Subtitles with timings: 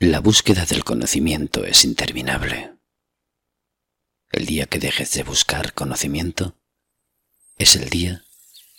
[0.00, 2.72] La búsqueda del conocimiento es interminable.
[4.30, 6.56] El día que dejes de buscar conocimiento
[7.56, 8.24] es el día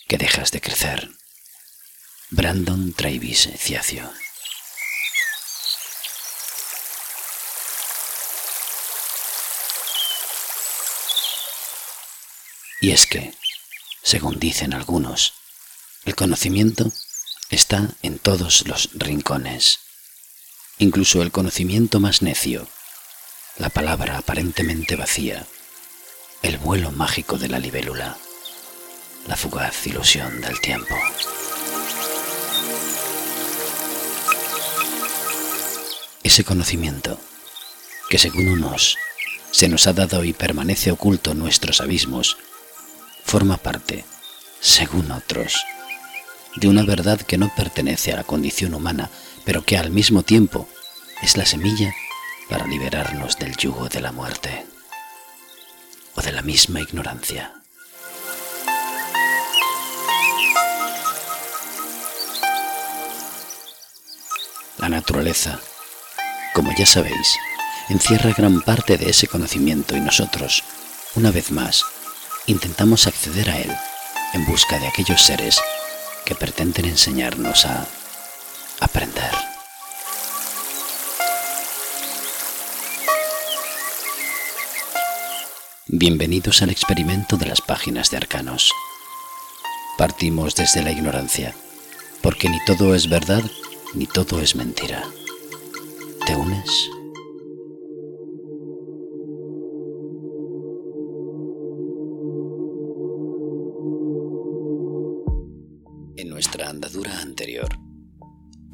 [0.07, 1.09] que dejas de crecer.
[2.29, 4.09] Brandon Travis Ciacio.
[12.79, 13.33] Y es que,
[14.04, 15.33] según dicen algunos,
[16.05, 16.89] el conocimiento
[17.49, 19.88] está en todos los rincones
[20.79, 22.65] incluso el conocimiento más necio,
[23.57, 25.45] la palabra aparentemente vacía,
[26.41, 28.17] el vuelo mágico de la libélula,
[29.27, 30.95] la fugaz ilusión del tiempo.
[36.23, 37.19] Ese conocimiento,
[38.09, 38.97] que según unos
[39.52, 42.38] se nos ha dado y permanece oculto en nuestros abismos,
[43.25, 44.05] forma parte,
[44.61, 45.61] según otros,
[46.55, 49.09] de una verdad que no pertenece a la condición humana,
[49.49, 50.70] pero que al mismo tiempo
[51.23, 51.91] es la semilla
[52.50, 54.67] para liberarnos del yugo de la muerte
[56.14, 57.52] o de la misma ignorancia.
[64.77, 65.59] La naturaleza,
[66.53, 67.36] como ya sabéis,
[67.89, 70.64] encierra gran parte de ese conocimiento y nosotros,
[71.16, 71.86] una vez más,
[72.45, 73.75] intentamos acceder a él
[74.36, 75.59] en busca de aquellos seres
[76.23, 77.88] que pretenden enseñarnos a
[78.80, 79.31] aprender.
[85.88, 88.71] Bienvenidos al experimento de las páginas de Arcanos.
[89.97, 91.55] Partimos desde la ignorancia,
[92.21, 93.44] porque ni todo es verdad
[93.94, 95.03] ni todo es mentira.
[96.25, 96.89] ¿Te unes?
[106.16, 107.89] En nuestra andadura anterior,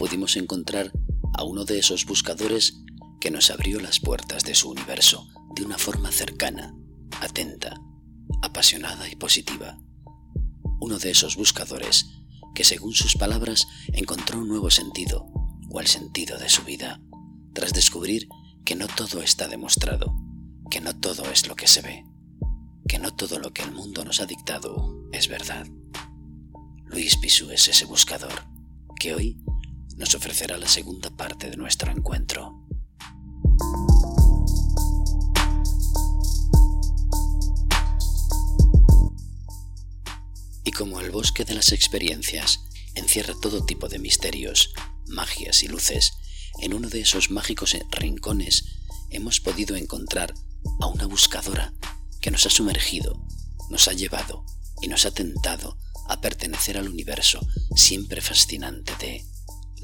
[0.06, 0.92] pudimos encontrar
[1.34, 2.84] a uno de esos buscadores
[3.20, 6.75] que nos abrió las puertas de su universo de una forma cercana
[7.22, 7.81] atenta,
[8.44, 9.80] apasionada y positiva.
[10.80, 12.06] Uno de esos buscadores
[12.53, 15.25] que según sus palabras encontró un nuevo sentido,
[15.72, 17.01] o el sentido de su vida,
[17.56, 18.28] tras descubrir
[18.63, 20.16] que no todo está demostrado,
[20.69, 22.06] que no todo es lo que se ve,
[22.88, 25.66] que no todo lo que el mundo nos ha dictado es verdad.
[26.85, 28.44] Luis Pisu es ese buscador
[29.00, 29.41] que hoy
[29.95, 32.66] nos ofrecerá la segunda parte de nuestro encuentro.
[40.75, 42.59] como el bosque de las experiencias
[42.95, 44.73] encierra todo tipo de misterios,
[45.07, 46.13] magias y luces,
[46.62, 48.66] en uno de esos mágicos rincones
[49.09, 50.33] hemos podido encontrar
[50.81, 51.73] a una buscadora
[52.19, 53.25] que nos ha sumergido,
[53.69, 54.45] nos ha llevado
[54.81, 55.77] y nos ha tentado
[56.09, 57.39] a pertenecer al universo
[57.75, 59.25] siempre fascinante de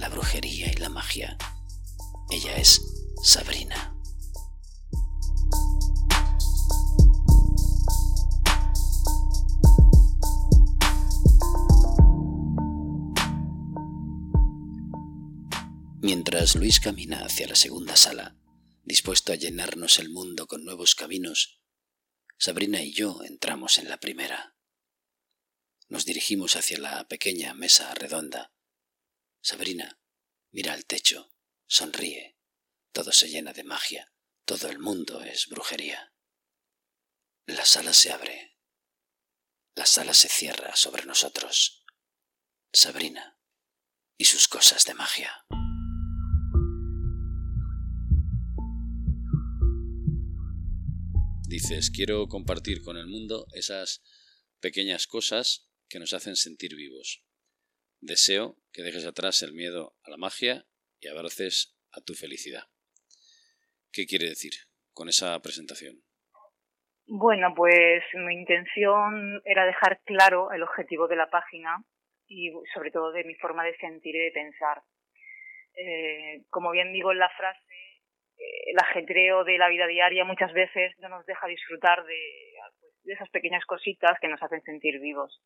[0.02, 1.38] la brujería y la magia.
[2.32, 2.82] Ella es
[3.22, 3.96] Sabrina.
[16.02, 18.36] Mientras Luis camina hacia la segunda sala,
[18.84, 21.62] dispuesto a llenarnos el mundo con nuevos caminos,
[22.40, 24.56] Sabrina y yo entramos en la primera.
[25.90, 28.52] Nos dirigimos hacia la pequeña mesa redonda.
[29.42, 30.00] Sabrina
[30.52, 31.32] mira al techo,
[31.66, 32.38] sonríe.
[32.92, 34.14] Todo se llena de magia,
[34.46, 36.14] todo el mundo es brujería.
[37.46, 38.58] La sala se abre.
[39.76, 41.86] La sala se cierra sobre nosotros.
[42.74, 43.40] Sabrina
[44.18, 45.46] y sus cosas de magia.
[51.52, 54.02] dices, quiero compartir con el mundo esas
[54.62, 57.26] pequeñas cosas que nos hacen sentir vivos.
[58.02, 60.66] Deseo que dejes atrás el miedo a la magia
[61.00, 62.64] y abraces a tu felicidad.
[63.94, 64.54] ¿Qué quiere decir
[64.92, 66.02] con esa presentación?
[67.06, 71.78] Bueno, pues mi intención era dejar claro el objetivo de la página
[72.26, 74.82] y sobre todo de mi forma de sentir y de pensar.
[75.76, 78.02] Eh, como bien digo en la frase,
[78.66, 82.20] el ajetreo de la vida diaria muchas veces no nos deja disfrutar de,
[82.80, 85.40] pues, de esas pequeñas cositas que nos hacen sentir vivos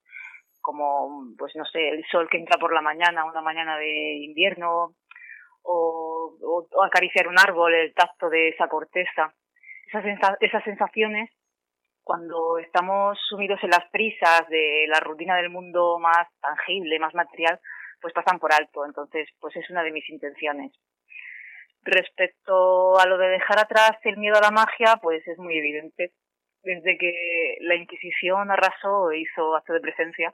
[0.66, 4.96] como pues no sé el sol que entra por la mañana una mañana de invierno
[5.62, 9.34] o, acariciar un árbol el tacto de esa corteza.
[9.88, 10.04] Esas,
[10.40, 11.30] esas sensaciones
[12.04, 17.60] cuando estamos sumidos en las prisas de la rutina del mundo más tangible más material
[18.02, 18.86] pues pasan por alto.
[18.86, 20.72] Entonces pues es una de mis intenciones.
[21.84, 26.14] Respecto a lo de dejar atrás el miedo a la magia, pues es muy evidente.
[26.64, 30.34] Desde que la Inquisición arrasó e hizo acto de presencia,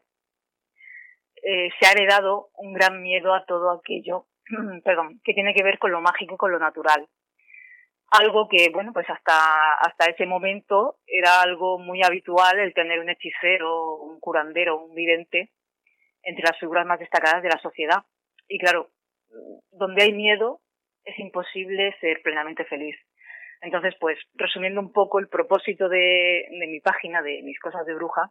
[1.43, 4.25] eh, se ha heredado un gran miedo a todo aquello
[4.83, 7.07] perdón, que tiene que ver con lo mágico y con lo natural.
[8.11, 13.09] Algo que, bueno, pues hasta, hasta ese momento era algo muy habitual el tener un
[13.09, 15.49] hechicero, un curandero, un vidente
[16.23, 18.03] entre las figuras más destacadas de la sociedad.
[18.49, 18.89] Y claro,
[19.71, 20.59] donde hay miedo
[21.05, 22.97] es imposible ser plenamente feliz.
[23.61, 27.93] Entonces, pues, resumiendo un poco el propósito de, de mi página, de mis cosas de
[27.93, 28.29] bruja,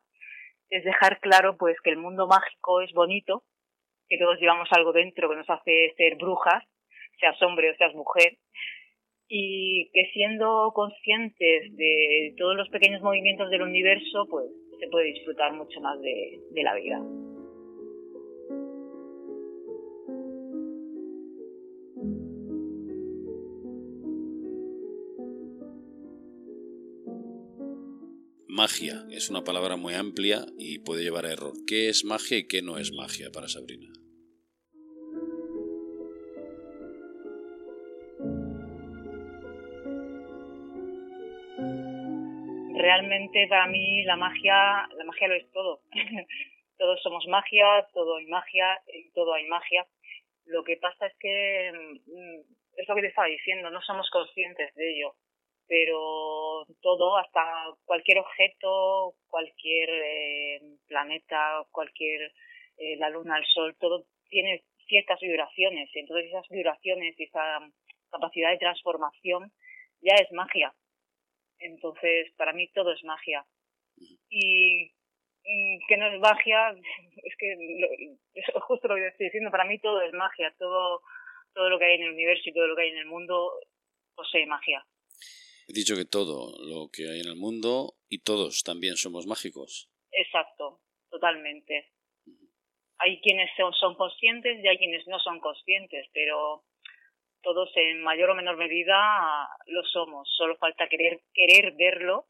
[0.71, 3.43] es dejar claro, pues, que el mundo mágico es bonito,
[4.09, 6.65] que todos llevamos algo dentro que nos hace ser brujas,
[7.19, 8.39] seas hombre o seas mujer,
[9.29, 14.47] y que siendo conscientes de todos los pequeños movimientos del universo, pues
[14.81, 17.01] se puede disfrutar mucho más de, de la vida.
[28.61, 31.55] Magia es una palabra muy amplia y puede llevar a error.
[31.67, 33.89] ¿Qué es magia y qué no es magia para Sabrina?
[42.77, 45.81] realmente para mí la magia, la magia lo es todo.
[46.77, 48.79] Todos somos magia, todo hay magia,
[49.15, 49.87] todo hay magia.
[50.45, 52.41] Lo que pasa es que mm,
[52.77, 55.15] es lo que te estaba diciendo, no somos conscientes de ello.
[55.71, 57.41] Pero todo, hasta
[57.85, 62.33] cualquier objeto, cualquier eh, planeta, cualquier
[62.77, 65.89] eh, la luna, el sol, todo tiene ciertas vibraciones.
[65.95, 67.61] Y entonces esas vibraciones y esa
[68.11, 69.53] capacidad de transformación
[70.01, 70.75] ya es magia.
[71.61, 73.47] Entonces, para mí todo es magia.
[74.29, 74.91] Y
[75.87, 76.71] que no es magia,
[77.23, 77.53] es que
[78.35, 81.03] es justo lo que estoy diciendo, para mí todo es magia, todo,
[81.55, 83.53] todo lo que hay en el universo y todo lo que hay en el mundo
[84.17, 84.85] posee magia.
[85.71, 89.89] He dicho que todo lo que hay en el mundo y todos también somos mágicos.
[90.11, 91.93] Exacto, totalmente.
[92.99, 96.65] Hay quienes son, son conscientes y hay quienes no son conscientes, pero
[97.41, 102.27] todos en mayor o menor medida lo somos, solo falta querer, querer verlo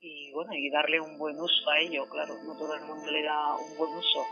[0.00, 3.22] y bueno, y darle un buen uso a ello, claro, no todo el mundo le
[3.22, 4.24] da un buen uso.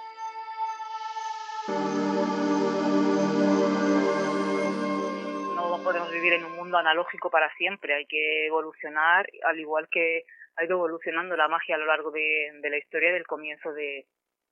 [5.80, 10.24] No podemos vivir en un mundo analógico para siempre, hay que evolucionar, al igual que
[10.56, 14.06] ha ido evolucionando la magia a lo largo de, de la historia del comienzo de,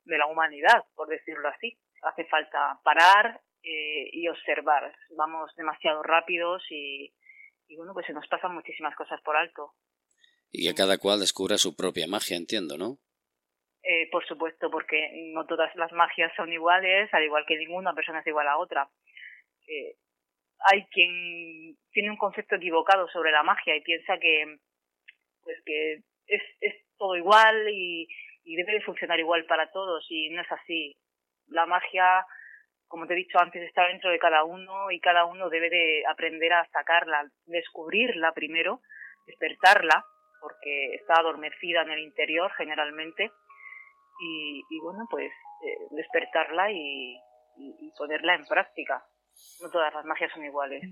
[0.05, 1.77] de la humanidad, por decirlo así.
[2.01, 4.95] Hace falta parar, eh, y observar.
[5.19, 7.13] Vamos demasiado rápidos y,
[7.77, 9.75] bueno, pues se nos pasan muchísimas cosas por alto.
[10.51, 12.97] Y que cada cual descubra su propia magia, entiendo, ¿no?
[13.83, 18.21] Eh, por supuesto, porque no todas las magias son iguales, al igual que ninguna persona
[18.21, 18.89] es igual a otra.
[19.67, 19.97] Eh,
[20.71, 24.59] hay quien tiene un concepto equivocado sobre la magia y piensa que,
[25.43, 25.95] pues que
[26.27, 28.09] es, es todo igual y,
[28.45, 30.97] y debe de funcionar igual para todos y no es así.
[31.49, 32.25] La magia
[32.89, 36.05] como te he dicho antes, está dentro de cada uno y cada uno debe de
[36.09, 38.81] aprender a sacarla, descubrirla primero,
[39.27, 40.05] despertarla,
[40.41, 43.31] porque está adormecida en el interior generalmente,
[44.21, 47.17] y, bueno, pues eh, despertarla y,
[47.57, 49.05] y ponerla en práctica.
[49.62, 50.82] No todas las magias son iguales.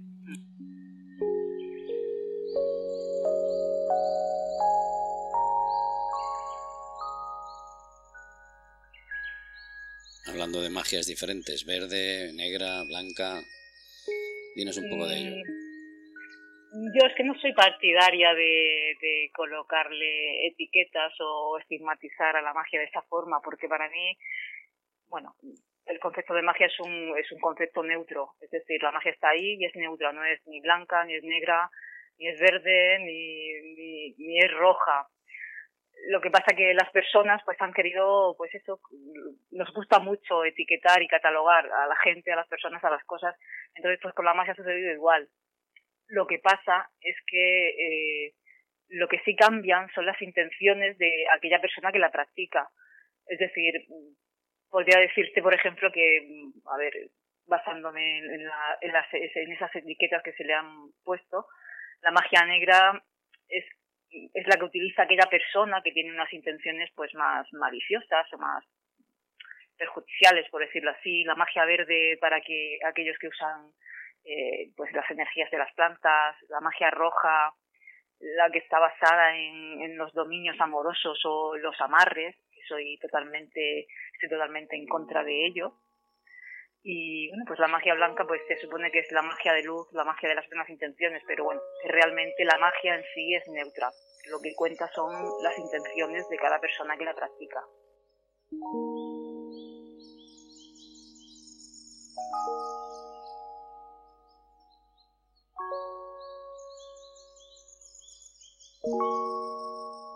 [10.37, 13.41] hablando de magias diferentes, verde, negra, blanca.
[14.55, 15.37] Dinos un poco de ello.
[16.73, 22.53] Mm, yo es que no soy partidaria de, de, colocarle etiquetas o estigmatizar a la
[22.53, 24.19] magia de esta forma, porque para mí,
[25.09, 25.35] bueno,
[25.87, 29.31] el concepto de magia es un, es un concepto neutro, es decir, la magia está
[29.31, 31.71] ahí y es neutra, no es ni blanca, ni es negra,
[32.19, 35.07] ni es verde, ni, ni, es roja.
[36.09, 38.81] Lo que pasa que las personas pues han querido pues eso
[39.51, 43.35] nos gusta mucho etiquetar y catalogar a la gente a las personas a las cosas.
[43.75, 45.29] Entonces pues con la magia ha sucedido igual.
[46.09, 48.35] Lo que pasa es que eh,
[48.89, 52.69] lo que sí cambian son las intenciones de aquella persona que la practica.
[53.27, 53.73] Es decir
[54.71, 57.11] podría decirte por ejemplo que a ver
[57.47, 61.47] basándome en, la, en, las, en esas etiquetas que se le han puesto
[62.03, 63.03] la magia negra
[63.49, 63.65] es
[64.11, 68.65] es la que utiliza aquella persona que tiene unas intenciones pues más maliciosas o más
[69.77, 73.73] perjudiciales, por decirlo así, la magia verde para que aquellos que usan
[74.25, 77.53] eh, pues las energías de las plantas, la magia roja,
[78.19, 82.35] la que está basada en, en los dominios amorosos o los amarres,
[82.69, 85.75] soy totalmente, estoy totalmente en contra de ello.
[86.83, 89.89] Y bueno, pues la magia blanca pues se supone que es la magia de luz,
[89.93, 93.91] la magia de las buenas intenciones, pero bueno, realmente la magia en sí es neutra.
[94.31, 97.61] Lo que cuenta son las intenciones de cada persona que la practica.
[108.87, 109.66] Thank you.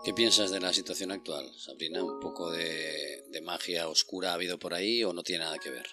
[0.03, 2.03] ¿Qué piensas de la situación actual, Sabrina?
[2.03, 5.85] ¿Un poco de, magia oscura ha habido por ahí o no tiene nada que ver?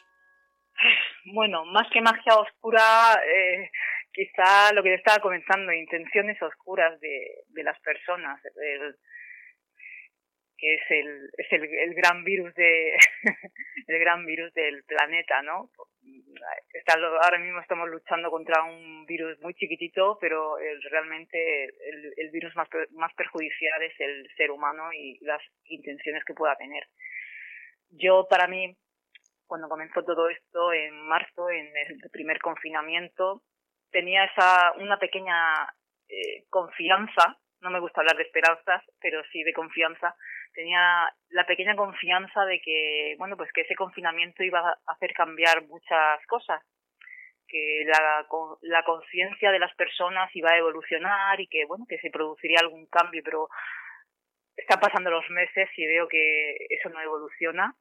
[1.34, 3.70] Bueno, más que magia oscura, eh,
[4.10, 8.40] quizá lo que te estaba comentando, intenciones oscuras de, de las personas,
[10.56, 12.96] que es el, es el, el gran virus de
[13.88, 15.70] el gran virus del planeta, ¿no?
[16.72, 20.56] Está, ahora mismo estamos luchando contra un virus muy chiquitito, pero
[20.90, 26.34] realmente el, el virus más, más perjudicial es el ser humano y las intenciones que
[26.34, 26.84] pueda tener.
[27.90, 28.76] Yo, para mí,
[29.46, 33.42] cuando comenzó todo esto en marzo, en el primer confinamiento,
[33.90, 35.34] tenía esa una pequeña
[36.08, 40.14] eh, confianza, no me gusta hablar de esperanzas, pero sí de confianza,
[40.58, 45.64] tenía la pequeña confianza de que, bueno, pues que ese confinamiento iba a hacer cambiar
[45.68, 46.60] muchas cosas,
[47.46, 48.26] que la,
[48.62, 52.86] la conciencia de las personas iba a evolucionar y que, bueno, que se produciría algún
[52.86, 53.48] cambio, pero
[54.56, 57.72] están pasando los meses y veo que eso no evoluciona,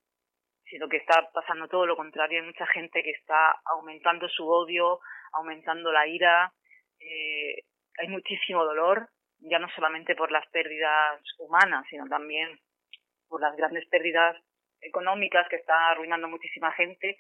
[0.66, 2.42] sino que está pasando todo lo contrario.
[2.42, 5.00] Hay mucha gente que está aumentando su odio,
[5.34, 6.54] aumentando la ira,
[7.00, 7.64] eh,
[7.98, 12.60] hay muchísimo dolor, ya no solamente por las pérdidas humanas, sino también
[13.28, 14.36] por las grandes pérdidas
[14.82, 17.18] económicas que está arruinando muchísima gente.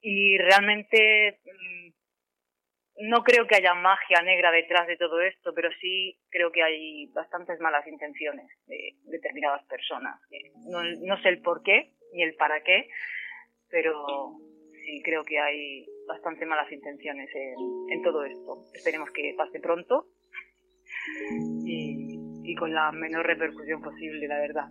[0.00, 6.18] Y realmente mm, no creo que haya magia negra detrás de todo esto, pero sí
[6.30, 10.20] creo que hay bastantes malas intenciones de determinadas personas.
[10.68, 12.88] No, no sé el por qué ni el para qué,
[13.70, 14.36] pero
[14.84, 18.64] sí creo que hay bastante malas intenciones en, todo esto.
[18.74, 20.06] Esperemos que pase pronto
[22.44, 24.68] y con la menor repercusión posible, la verdad.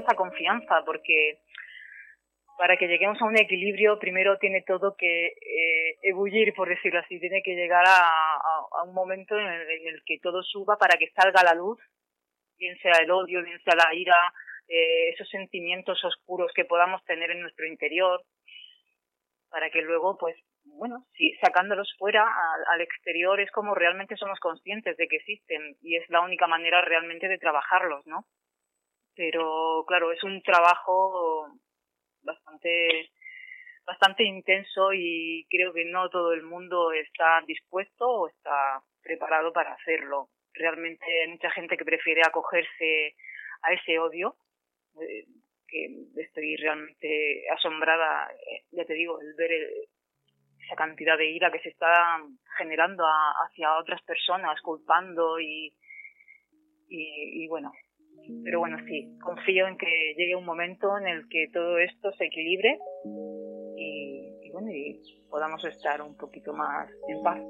[0.00, 1.40] esa confianza, porque
[2.58, 7.18] para que lleguemos a un equilibrio, primero tiene todo que eh, ebullir, por decirlo así,
[7.18, 8.49] tiene que llegar a,
[8.84, 11.78] un momento en el, que todo suba para que salga la luz,
[12.56, 14.16] bien sea el odio, bien sea la ira,
[14.68, 18.22] eh, esos sentimientos oscuros que podamos tener en nuestro interior,
[19.50, 22.24] para que luego, pues, bueno, si sacándolos fuera
[22.72, 26.82] al exterior es como realmente somos conscientes de que existen y es la única manera
[26.82, 28.26] realmente de trabajarlos, ¿no?
[29.16, 31.48] Pero claro, es un trabajo
[32.22, 33.10] bastante
[33.86, 39.72] bastante intenso y creo que no todo el mundo está dispuesto o está preparado para
[39.72, 40.28] hacerlo.
[40.52, 43.14] Realmente hay mucha gente que prefiere acogerse
[43.62, 44.36] a ese odio,
[45.00, 45.24] eh,
[45.66, 49.50] que estoy realmente asombrada, eh, ya te digo, el ver
[50.64, 52.18] esa cantidad de ira que se está
[52.58, 55.72] generando hacia otras personas, culpando y,
[56.88, 57.72] y, y bueno,
[58.44, 62.26] pero bueno, sí, confío en que llegue un momento en el que todo esto se
[62.26, 62.78] equilibre
[64.68, 67.40] y podamos estar un poquito más en paz.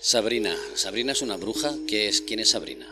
[0.00, 1.72] Sabrina, Sabrina es una bruja.
[1.86, 2.20] ¿Qué es?
[2.20, 2.88] ¿Quién es Sabrina?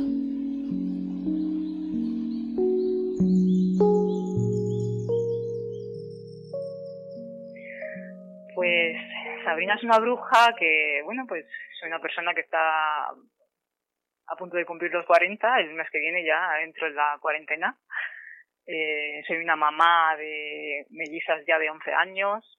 [9.74, 11.46] Es una bruja que, bueno, pues
[11.78, 16.24] soy una persona que está a punto de cumplir los 40, el mes que viene
[16.24, 17.78] ya entro en la cuarentena.
[18.66, 22.58] Eh, soy una mamá de mellizas ya de 11 años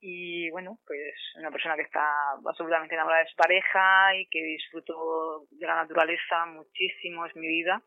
[0.00, 5.66] y bueno, pues una persona que está absolutamente enamorada de pareja y que disfruto de
[5.66, 7.82] la naturaleza muchísimo, es mi vida,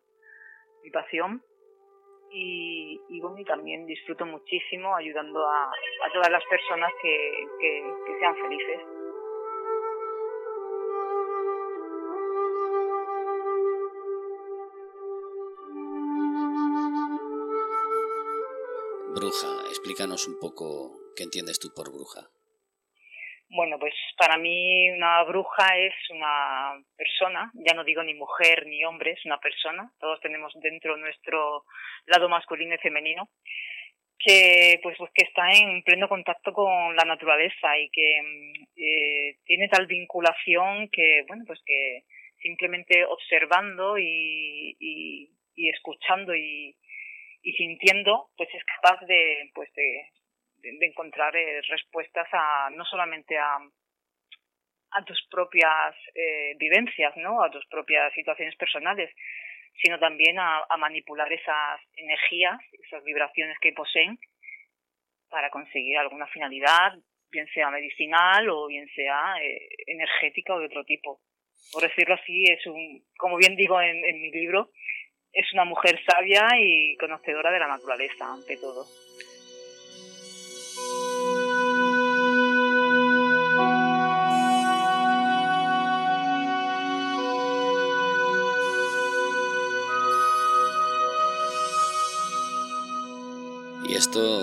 [0.83, 1.43] mi pasión
[2.35, 8.19] y, bueno, y también disfruto muchísimo ayudando a, a todas las personas que, que, que
[8.19, 8.79] sean felices.
[19.15, 22.29] Bruja, explícanos un poco qué entiendes tú por bruja.
[23.49, 28.83] Bueno, pues para mí una bruja es una persona, ya no digo ni mujer ni
[28.83, 31.63] hombre, es una persona, todos tenemos dentro nuestro
[32.07, 33.29] lado masculino y femenino,
[34.17, 38.19] que pues, pues que está en pleno contacto con la naturaleza y que
[38.77, 42.03] eh, tiene tal vinculación que bueno pues que
[42.41, 46.75] simplemente observando y, y, y escuchando y,
[47.43, 50.09] y sintiendo pues es capaz de pues de
[50.71, 53.57] de encontrar eh, respuestas a no solamente a,
[54.91, 57.43] a tus propias eh, vivencias, ¿no?
[57.43, 59.13] A tus propias situaciones personales,
[59.81, 64.17] sino también a, manipular esas energías, esas vibraciones que poseen
[65.29, 66.93] para conseguir alguna finalidad,
[67.29, 71.19] bien sea medicinal o bien sea eh, energética o de otro tipo.
[71.73, 74.69] Por decirlo así, es un, como bien digo en mi libro,
[75.35, 78.85] es una mujer sabia y conocedora de la naturaleza, ante todo.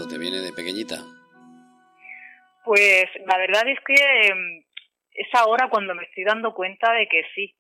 [0.08, 0.96] Te viene de pequeñita?
[2.64, 3.94] Pues la verdad es que
[4.28, 4.64] em,
[5.12, 7.54] es ahora cuando me estoy dando cuenta de que sí,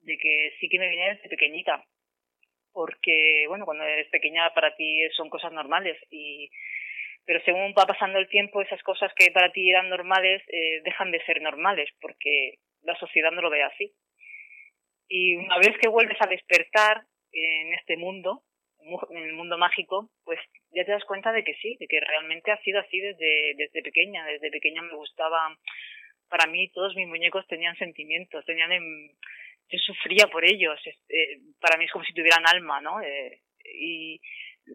[0.00, 1.84] de que sí que me viene desde pequeñita
[2.72, 6.50] porque, bueno, cuando eres pequeña para ti son cosas normales y
[7.26, 11.12] pero según va pasando el tiempo esas cosas que para ti eran normales eh, dejan
[11.12, 13.92] de ser normales porque la sociedad no lo ve así
[15.08, 18.42] y una vez que vuelves a despertar en este mundo
[19.10, 20.38] en el mundo mágico pues
[20.70, 23.82] ya te das cuenta de que sí de que realmente ha sido así desde desde
[23.82, 25.56] pequeña desde pequeña me gustaba
[26.28, 29.10] para mí todos mis muñecos tenían sentimientos tenían en,
[29.70, 30.80] yo sufría por ellos.
[30.86, 33.00] Eh, para mí es como si tuvieran alma, ¿no?
[33.00, 34.20] Eh, y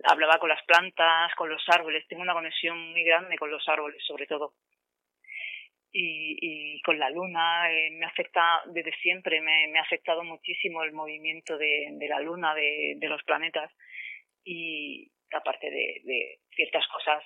[0.04, 2.08] hablaba con las plantas, con los árboles.
[2.08, 4.54] Tengo una conexión muy grande con los árboles, sobre todo.
[5.92, 10.84] Y, y con la luna eh, me afecta desde siempre, me, me, ha afectado muchísimo
[10.84, 13.72] el movimiento de, de la luna, de, de, los planetas
[14.46, 17.22] y aparte de, de, ciertas cosas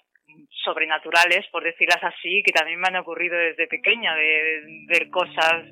[0.64, 5.66] sobrenaturales, por decirlas así, que también me han ocurrido desde pequeña, de ver cosas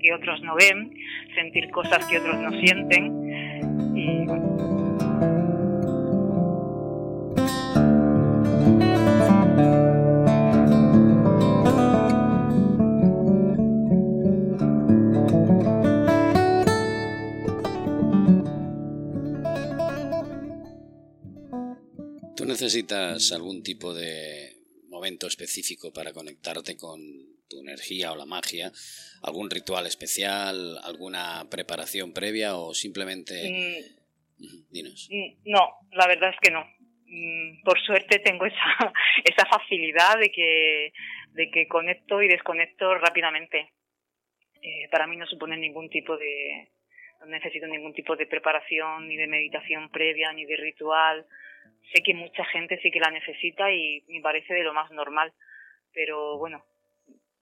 [0.00, 0.90] que otros no ven,
[1.34, 3.96] sentir cosas que otros no sienten.
[3.96, 4.67] Y ¿Tú
[22.60, 24.50] necesitas algún tipo de
[24.88, 27.00] momento específico para conectarte con
[27.48, 28.72] tu energía o la magia,
[29.22, 33.32] algún ritual especial, alguna preparación previa o simplemente...
[34.38, 35.08] Mm, dinos.
[35.10, 36.66] Mm, no, la verdad es que no.
[37.06, 38.92] Mm, por suerte tengo esa,
[39.24, 40.92] esa facilidad de que,
[41.34, 43.70] de que conecto y desconecto rápidamente.
[44.60, 46.72] Eh, para mí no supone ningún tipo de,
[47.20, 51.24] no necesito ningún tipo de preparación, ni de meditación previa, ni de ritual.
[51.92, 55.32] Sé que mucha gente sí que la necesita y me parece de lo más normal.
[55.92, 56.62] Pero bueno,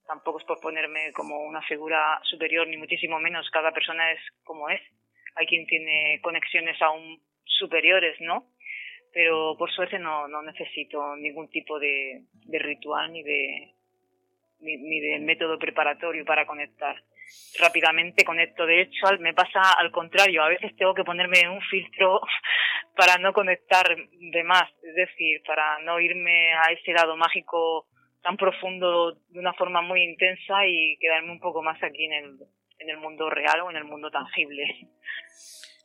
[0.06, 3.50] tampoco es por ponerme como una figura superior, ni muchísimo menos.
[3.50, 4.80] Cada persona es como es.
[5.34, 8.46] Hay quien tiene conexiones aún superiores, ¿no?
[9.12, 13.74] Pero por suerte no, no necesito ningún tipo de, de ritual ni de,
[14.60, 17.02] ni, ni, de método preparatorio para conectar.
[17.58, 18.66] Rápidamente conecto.
[18.66, 20.42] De hecho, me pasa al contrario.
[20.42, 22.20] A veces tengo que ponerme un filtro
[22.96, 24.70] para no conectar de más.
[24.82, 27.88] Es decir, para no irme a ese lado mágico
[28.22, 32.38] tan profundo de una forma muy intensa y quedarme un poco más aquí en el,
[32.78, 34.64] en el mundo real o en el mundo tangible.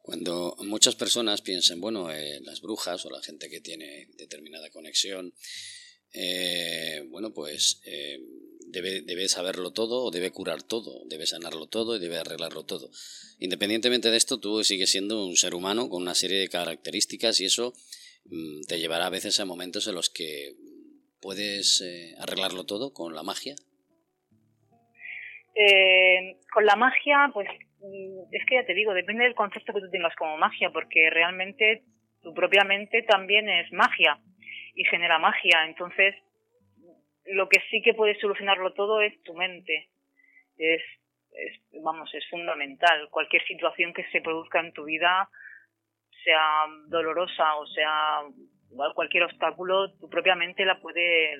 [0.01, 5.31] Cuando muchas personas piensan, bueno, eh, las brujas o la gente que tiene determinada conexión,
[6.13, 8.19] eh, bueno, pues eh,
[8.71, 12.89] debe, debe saberlo todo o debe curar todo, debe sanarlo todo y debe arreglarlo todo.
[13.39, 17.45] Independientemente de esto, tú sigues siendo un ser humano con una serie de características y
[17.45, 17.73] eso
[18.25, 20.55] mm, te llevará a veces a momentos en los que
[21.21, 23.53] ¿Puedes eh, arreglarlo todo con la magia?
[25.53, 27.47] Eh, con la magia, pues
[27.79, 31.11] mm, es que ya te digo, depende del concepto que tú tengas como magia, porque
[31.11, 31.83] realmente
[32.23, 34.19] tu propia mente también es magia
[34.73, 35.65] y genera magia.
[35.67, 36.15] Entonces,
[37.33, 39.89] lo que sí que puede solucionarlo todo es tu mente.
[40.57, 40.81] Es,
[41.33, 43.09] es, vamos, es fundamental.
[43.09, 45.29] Cualquier situación que se produzca en tu vida,
[46.23, 48.21] sea dolorosa o sea
[48.95, 51.35] cualquier obstáculo tu propia mente la puede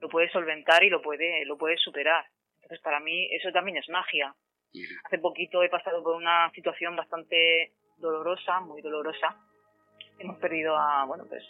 [0.00, 2.24] lo puede solventar y lo puede lo puede superar
[2.56, 4.34] entonces para mí eso también es magia
[5.04, 9.36] hace poquito he pasado por una situación bastante dolorosa muy dolorosa
[10.18, 11.44] hemos perdido a bueno pues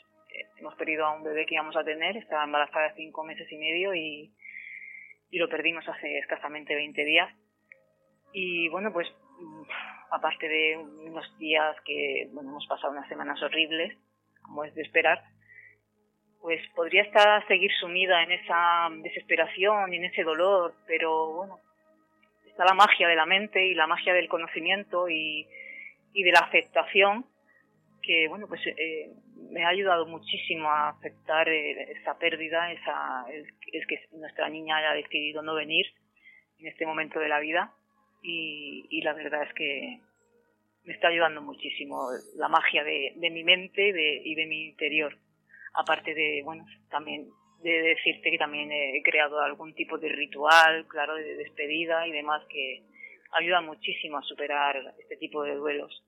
[0.58, 3.56] hemos perdido a un bebé que íbamos a tener estaba embarazada de cinco meses y
[3.56, 4.32] medio y
[5.30, 7.28] y lo perdimos hace escasamente 20 días.
[8.32, 9.08] Y bueno pues
[10.10, 13.96] aparte de unos días que bueno hemos pasado unas semanas horribles
[14.42, 15.22] como es de esperar,
[16.40, 21.60] pues podría estar seguir sumida en esa desesperación y en ese dolor, pero bueno,
[22.46, 25.48] está la magia de la mente y la magia del conocimiento y,
[26.12, 27.24] y de la aceptación
[28.04, 29.10] que bueno pues eh,
[29.50, 33.46] me ha ayudado muchísimo a aceptar eh, esa pérdida esa el,
[33.86, 35.86] que nuestra niña haya decidido no venir
[36.58, 37.72] en este momento de la vida
[38.26, 40.00] y, la verdad es que
[40.84, 43.90] me está ayudando muchísimo la magia de, mi mente
[44.24, 45.18] y de mi interior.
[45.74, 47.28] Aparte de, bueno, también
[47.62, 52.42] de decirte que también he creado algún tipo de ritual, claro, de despedida y demás
[52.48, 52.82] que
[53.32, 56.02] ayuda muchísimo a superar este tipo de duelos.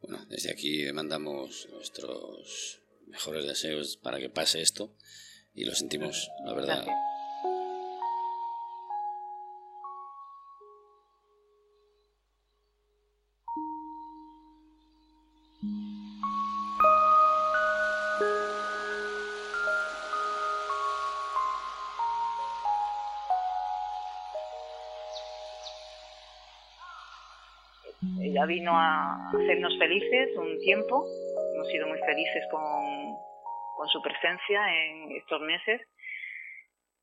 [0.00, 4.94] Bueno, desde aquí mandamos nuestros mejores deseos para que pase esto
[5.54, 6.86] y lo sentimos, la verdad.
[28.38, 31.04] Ella vino a hacernos felices un tiempo,
[31.54, 35.80] hemos sido muy felices con, su presencia en estos meses.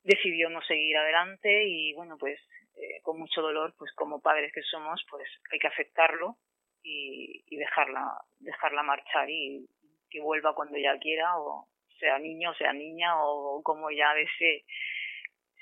[0.02, 2.40] Decidió no seguir adelante y bueno, pues
[2.76, 6.38] eh, con mucho dolor, pues como padres que somos, pues hay que aceptarlo
[6.82, 9.68] y, dejarla, dejarla marchar y
[10.08, 11.68] que vuelva cuando ella quiera, o
[11.98, 14.64] sea niño, sea niña, o como ella desee.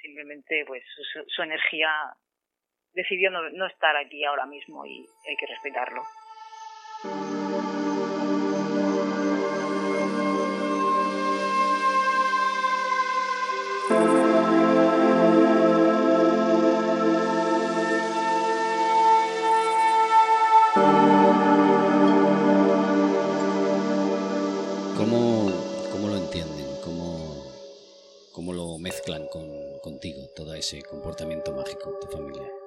[0.01, 0.85] Simplemente pues
[1.27, 1.91] su energía
[2.95, 6.03] decidió no, no estar aquí ahora mismo y hay que respetarlo.
[24.97, 25.51] ¿Cómo,
[25.93, 26.67] cómo lo entienden?
[26.83, 27.53] ¿Cómo,
[28.33, 29.49] ¿Cómo lo mezclan con,
[29.83, 32.64] contigo, todo ese comportamiento mágico, tu familia?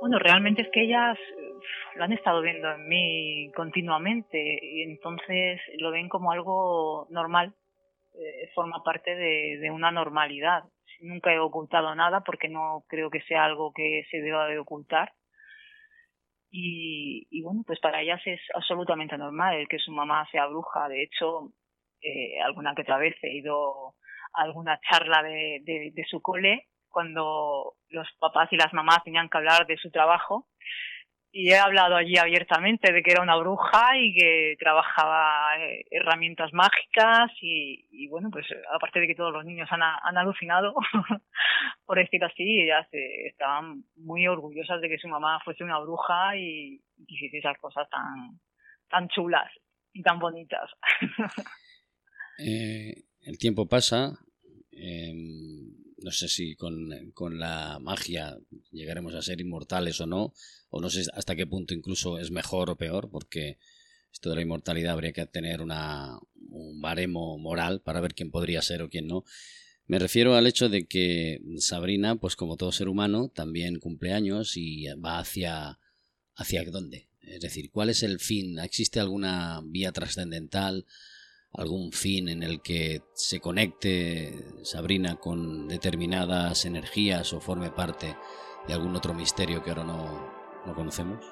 [0.00, 1.52] Bueno, realmente es que ellas eh,
[1.96, 7.54] lo han estado viendo en mí continuamente y entonces lo ven como algo normal,
[8.14, 10.62] eh, forma parte de, una normalidad.
[11.00, 15.12] Nunca he ocultado nada porque no creo que sea algo que se deba de ocultar.
[16.50, 20.88] Y, bueno, pues para ellas es absolutamente normal el que su mamá sea bruja.
[20.88, 21.52] De hecho,
[22.00, 23.94] eh, alguna que otra vez he ido
[24.32, 25.60] a alguna charla de,
[25.92, 30.48] de su cole cuando los papás y las mamás tenían que hablar de su trabajo.
[31.30, 36.52] Y he hablado allí abiertamente de que era una bruja y que trabajaba eh, herramientas
[36.54, 40.74] mágicas y, bueno, pues aparte de que todos los niños han, han alucinado,
[41.84, 46.80] por decir así, ellas estaban muy orgullosas de que su mamá fuese una bruja y,
[47.06, 48.40] hiciese esas cosas tan,
[48.88, 49.50] tan chulas
[49.92, 50.70] y tan bonitas.
[52.40, 54.12] Eh, el tiempo pasa.
[54.70, 58.38] Em, no sé si con, con, la magia
[58.70, 60.32] llegaremos a ser inmortales o no,
[60.70, 63.58] o no sé hasta qué punto incluso es mejor o peor, porque
[64.12, 66.18] esto de la inmortalidad habría que tener una,
[66.50, 69.24] un baremo moral para ver quién podría ser o quién no.
[69.86, 74.56] Me refiero al hecho de que Sabrina, pues como todo ser humano, también cumple años
[74.56, 75.78] y va hacia
[76.38, 77.08] hacia dónde.
[77.20, 78.58] Es decir, ¿cuál es el fin?
[78.58, 80.86] ¿Existe alguna vía trascendental?
[81.52, 84.32] Algún fin en el que se conecte
[84.62, 88.16] Sabrina con determinadas energías o forme parte
[88.66, 91.24] de algún otro misterio que ahora no, no conocemos?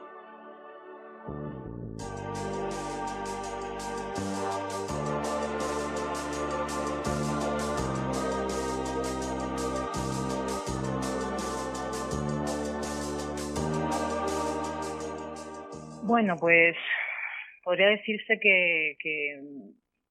[16.02, 16.76] Bueno, pues
[17.64, 19.40] podría decirse que, que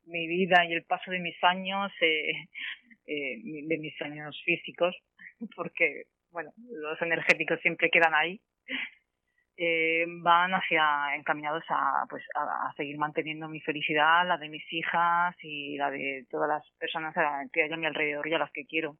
[0.05, 2.31] mi vida y el paso de mis años, eh,
[3.07, 4.95] eh, de mis años físicos,
[5.55, 8.41] porque, bueno, los energéticos siempre quedan ahí,
[9.57, 15.35] eh, van hacia, encaminados a, pues, a, seguir manteniendo mi felicidad, la de mis hijas
[15.41, 17.13] y la de todas las personas
[17.51, 18.97] que hay a mi alrededor y a las que quiero.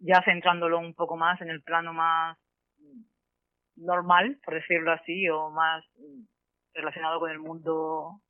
[0.00, 2.38] Ya centrándolo un poco más en el plano más
[3.74, 5.84] normal, por decirlo así, o más
[6.74, 8.20] relacionado con el mundo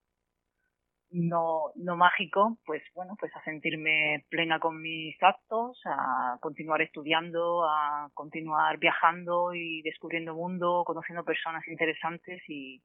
[1.10, 7.64] no, no mágico, pues bueno, pues a sentirme plena con mis actos, a continuar estudiando,
[7.64, 12.82] a continuar viajando y descubriendo mundo, conociendo personas interesantes y,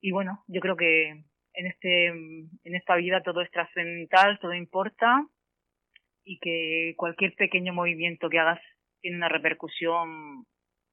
[0.00, 5.26] y bueno, yo creo que en este, en esta vida todo es trascendental, todo importa
[6.24, 8.60] y que cualquier pequeño movimiento que hagas
[9.00, 10.46] tiene una repercusión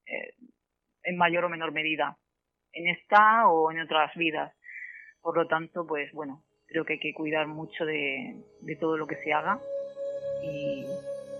[0.06, 0.34] eh,
[1.04, 2.16] en mayor o menor medida
[2.72, 4.55] en esta o en otras vidas
[5.26, 8.36] por lo tanto, pues bueno, creo que hay que cuidar mucho de,
[8.78, 9.60] todo lo que se haga
[10.44, 10.86] y,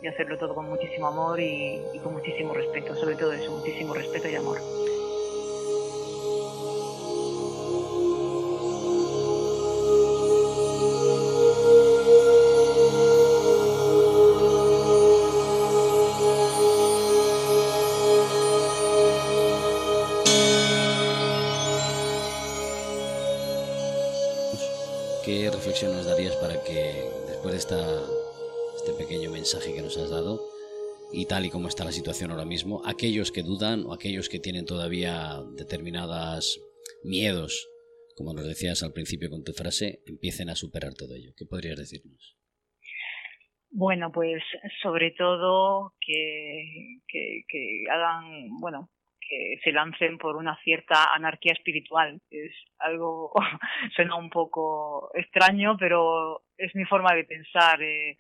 [0.09, 4.29] hacerlo todo con muchísimo amor y, y con muchísimo respeto, sobre todo eso, muchísimo respeto
[4.29, 4.59] y amor.
[26.65, 27.77] Que después de
[28.77, 30.41] este pequeño mensaje que nos has dado,
[31.13, 34.39] y tal y como está la situación ahora mismo, aquellos que dudan o aquellos que
[34.39, 36.59] tienen todavía determinadas
[37.05, 37.69] miedos,
[38.17, 41.33] como nos decías al principio con tu frase, empiecen a superar todo ello.
[41.37, 42.39] ¿Qué podrías decirnos?
[43.71, 44.43] Bueno, pues
[44.83, 52.21] sobre todo que, que hagan, bueno, que se lancen por una cierta anarquía espiritual.
[52.31, 53.33] Es algo,
[53.97, 57.83] suena un poco extraño, pero es mi forma de pensar.
[57.83, 58.17] Eh,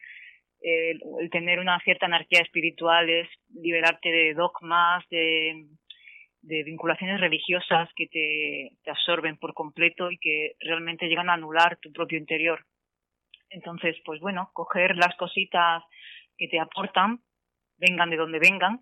[0.61, 5.66] el, tener una cierta anarquía espiritual es liberarte de dogmas, de,
[6.42, 11.76] de vinculaciones religiosas que te, te absorben por completo y que realmente llegan a anular
[11.78, 12.64] tu propio interior.
[13.50, 15.82] Entonces, pues bueno, coger las cositas
[16.37, 17.20] que te aportan,
[17.78, 18.80] vengan de donde vengan,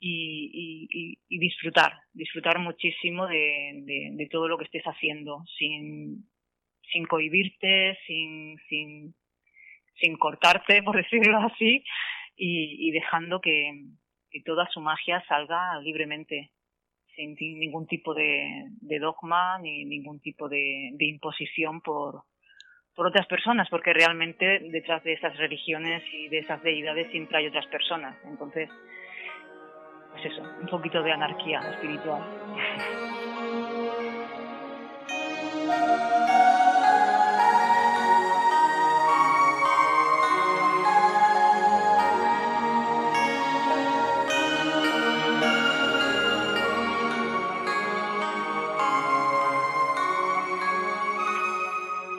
[0.00, 6.28] y, y, disfrutar, disfrutar muchísimo de, todo lo que estés haciendo, sin,
[6.92, 9.14] sin cohibirte, sin, sin,
[10.00, 11.84] sin cortarte, por decirlo así,
[12.36, 13.72] y, dejando que,
[14.30, 16.50] que, toda su magia salga libremente,
[17.16, 22.24] sin ningún tipo de, de dogma ni ningún tipo de, de imposición por,
[22.94, 27.46] por otras personas, porque realmente detrás de esas religiones y de esas deidades siempre hay
[27.46, 28.16] otras personas.
[28.24, 28.68] Entonces,
[30.24, 32.22] eso, un poquito de anarquía espiritual.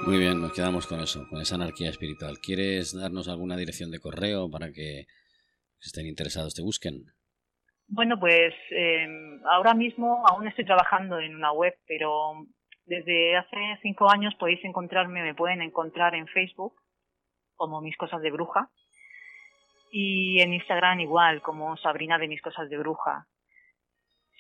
[0.05, 2.37] Muy bien, nos quedamos con eso, con esa anarquía espiritual.
[2.39, 5.07] ¿Quieres darnos alguna dirección de correo para que
[5.81, 7.14] estén interesados te busquen?
[7.87, 9.07] Bueno, pues eh,
[9.51, 12.45] ahora mismo aún estoy trabajando en una web, pero
[12.85, 16.73] desde hace cinco años podéis encontrarme, me pueden encontrar en Facebook
[17.55, 18.69] como Mis Cosas de Bruja
[19.91, 23.27] y en Instagram igual como Sabrina de Mis Cosas de Bruja.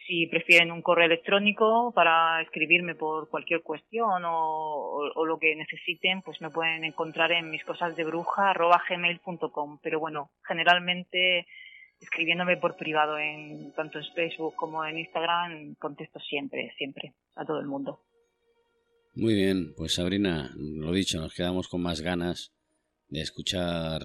[0.05, 6.21] Si prefieren un correo electrónico para escribirme por cualquier cuestión o, o, lo que necesiten,
[6.21, 9.79] pues me pueden encontrar en miscosasdebruja.gmail.com.
[9.81, 11.47] Pero bueno, generalmente
[11.99, 17.59] escribiéndome por privado en tanto en Facebook como en Instagram, contesto siempre, siempre a todo
[17.59, 18.03] el mundo.
[19.13, 22.53] Muy bien, pues Sabrina, lo dicho, nos quedamos con más ganas
[23.07, 24.01] de escuchar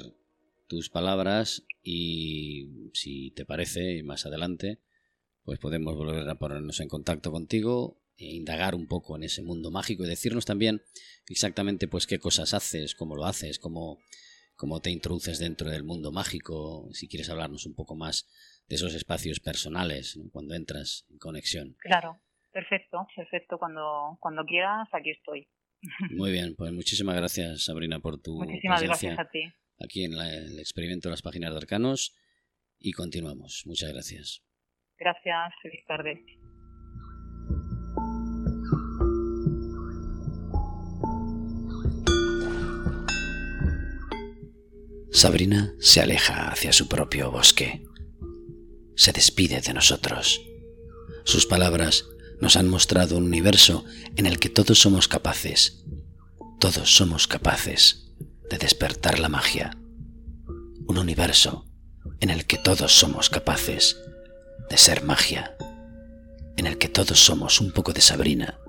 [0.69, 4.79] tus palabras y si te parece, más adelante,
[5.45, 9.71] pues podemos volver a ponernos en contacto contigo e indagar un poco en ese mundo
[9.71, 10.83] mágico y decirnos también
[11.27, 13.99] exactamente pues qué cosas haces, cómo lo haces, cómo
[14.61, 18.29] cómo te introduces dentro del mundo mágico, si quieres hablarnos un poco más
[18.69, 21.77] de esos espacios personales cuando entras en conexión.
[21.79, 22.21] Claro,
[22.53, 23.57] perfecto, perfecto.
[23.59, 25.49] Cuando, cuando quieras, aquí estoy.
[26.15, 29.51] Muy bien, pues muchísimas gracias, Sabrina, por tu muchísimas gracias a ti.
[29.83, 32.15] aquí en el experimento de las páginas de arcanos
[32.79, 33.63] y continuamos.
[33.65, 34.45] Muchas gracias.
[34.99, 36.23] Gracias, feliz tarde.
[45.13, 47.85] Sabrina se aleja hacia su propio bosque.
[48.95, 50.41] Se despide de nosotros.
[51.25, 52.05] Sus palabras
[52.41, 53.85] nos han mostrado un universo
[54.17, 55.85] en el que todos somos capaces,
[56.61, 58.13] todos somos capaces
[58.49, 59.77] de despertar la magia.
[60.87, 61.67] Un universo
[62.21, 63.97] en el que todos somos capaces
[64.71, 65.57] de ser magia,
[66.57, 68.61] en el que todos somos un poco de Sabrina,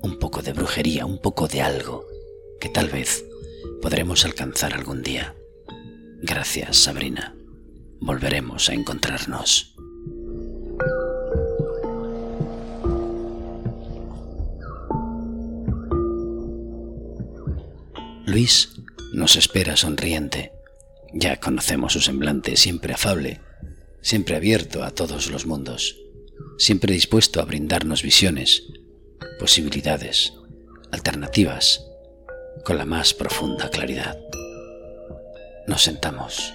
[0.00, 2.06] un poco de brujería, un poco de algo
[2.60, 3.24] que tal vez
[3.82, 5.34] podremos alcanzar algún día.
[6.20, 7.34] Gracias, Sabrina.
[8.00, 9.74] Volveremos a encontrarnos.
[18.26, 18.70] Luis
[19.12, 20.52] nos espera sonriente.
[21.14, 23.40] Ya conocemos su semblante, siempre afable,
[24.02, 25.96] siempre abierto a todos los mundos,
[26.58, 28.64] siempre dispuesto a brindarnos visiones,
[29.38, 30.34] posibilidades,
[30.90, 31.84] alternativas,
[32.64, 34.18] con la más profunda claridad.
[35.68, 36.54] Nos sentamos.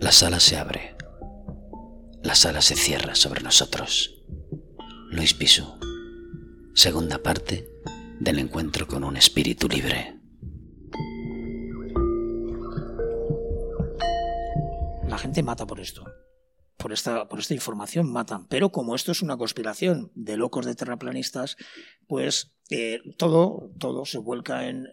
[0.00, 0.94] La sala se abre.
[2.22, 4.22] La sala se cierra sobre nosotros.
[5.10, 5.64] Luis Pisu.
[6.74, 7.66] Segunda parte
[8.20, 10.20] del encuentro con un espíritu libre.
[15.08, 16.04] La gente mata por esto
[16.86, 18.46] por esta, por esta información matan.
[18.46, 21.56] Pero como esto es una conspiración de locos de terraplanistas,
[22.06, 24.86] pues eh, todo, todo se vuelca en,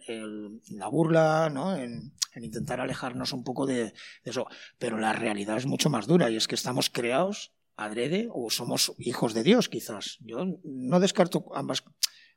[0.70, 1.76] la burla, ¿no?
[1.76, 3.92] en, intentar alejarnos un poco de,
[4.24, 4.46] eso.
[4.78, 8.94] Pero la realidad es mucho más dura y es que estamos creados adrede o somos
[8.98, 10.18] hijos de Dios quizás.
[10.20, 11.84] Yo no descarto ambas,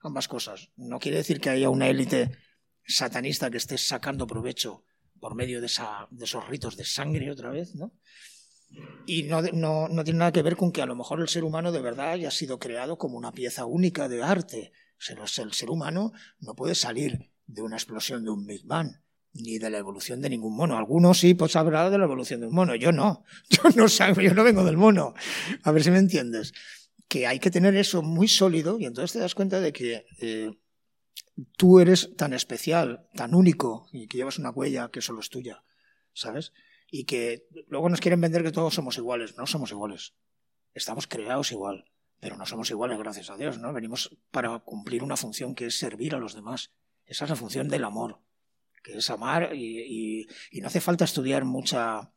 [0.02, 0.70] ambas cosas.
[0.76, 2.32] No quiere decir que haya una élite
[2.86, 4.84] satanista que esté sacando provecho
[5.20, 7.94] por medio de, esa, de esos ritos de sangre otra vez, ¿no?
[9.06, 11.46] Y no, no, no, tiene nada que ver con que a lo mejor el ser
[11.46, 14.74] humano de verdad haya sido creado como una pieza única de arte.
[15.08, 18.92] El ser humano no puede salir de una explosión de un Big Bang,
[19.44, 20.78] ni de la evolución de ningún mono.
[20.78, 22.76] Algunos sí, pues habrá de la evolución de un mono.
[22.76, 23.24] Yo no.
[23.50, 25.14] Yo no, yo no vengo del mono.
[25.64, 26.54] A ver si me entiendes.
[27.08, 30.52] Que hay que tener eso muy sólido y entonces te das cuenta de que eh,
[31.56, 35.64] tú eres tan especial, tan único y que llevas una huella que solo es tuya,
[36.14, 36.52] ¿sabes?
[36.92, 39.38] Y que luego nos quieren vender que todos somos iguales.
[39.38, 40.16] No somos iguales.
[40.74, 41.86] Estamos creados igual,
[42.20, 43.74] pero no somos iguales, gracias a Dios, ¿no?
[43.74, 46.74] Venimos para cumplir una función que es servir a los demás.
[47.06, 48.20] Esa es la función del amor,
[48.88, 52.12] que es amar y, no hace falta estudiar mucha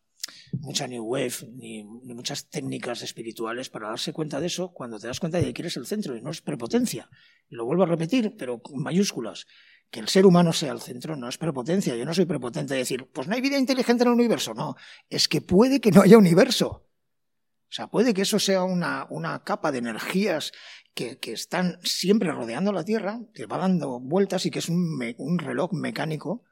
[0.53, 5.19] mucha New Wave ni, muchas técnicas espirituales para darse cuenta de eso cuando te das
[5.19, 7.09] cuenta de que eres el centro y no es prepotencia.
[7.49, 9.47] Y lo vuelvo a repetir, pero con mayúsculas.
[9.91, 11.97] Que el ser humano sea el centro no es prepotencia.
[11.97, 14.55] Yo no soy prepotente de decir, pues no hay vida inteligente en el universo.
[14.55, 14.77] No,
[15.09, 16.87] es que puede que no haya universo.
[17.69, 20.53] O sea, puede que eso sea una, una capa de energías
[20.95, 25.01] que, que, están siempre rodeando la Tierra, que va dando vueltas y que es un,
[25.19, 26.45] un reloj mecánico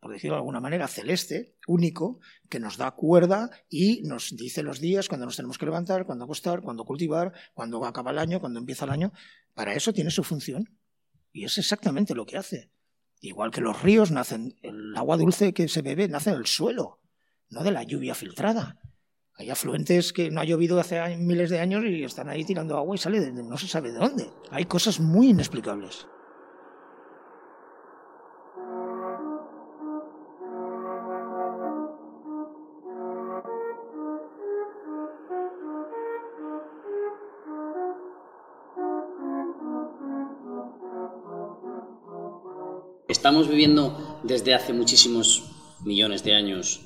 [0.00, 4.80] por decirlo de alguna manera, celeste, único, que nos da cuerda y nos dice los
[4.80, 8.60] días, cuando nos tenemos que levantar, cuándo acostar, cuándo cultivar, cuándo acaba el año, cuándo
[8.60, 9.12] empieza el año.
[9.54, 10.78] Para eso tiene su función.
[11.32, 12.70] Y es exactamente lo que hace.
[13.20, 17.00] Igual que los ríos nacen, el agua dulce que se bebe nace del suelo,
[17.50, 18.80] no de la lluvia filtrada.
[19.34, 22.94] Hay afluentes que no ha llovido hace miles de años y están ahí tirando agua
[22.94, 24.30] y sale de no se sabe de dónde.
[24.50, 26.06] Hay cosas muy inexplicables.
[43.28, 45.50] Estamos viviendo desde hace muchísimos
[45.84, 46.80] millones de años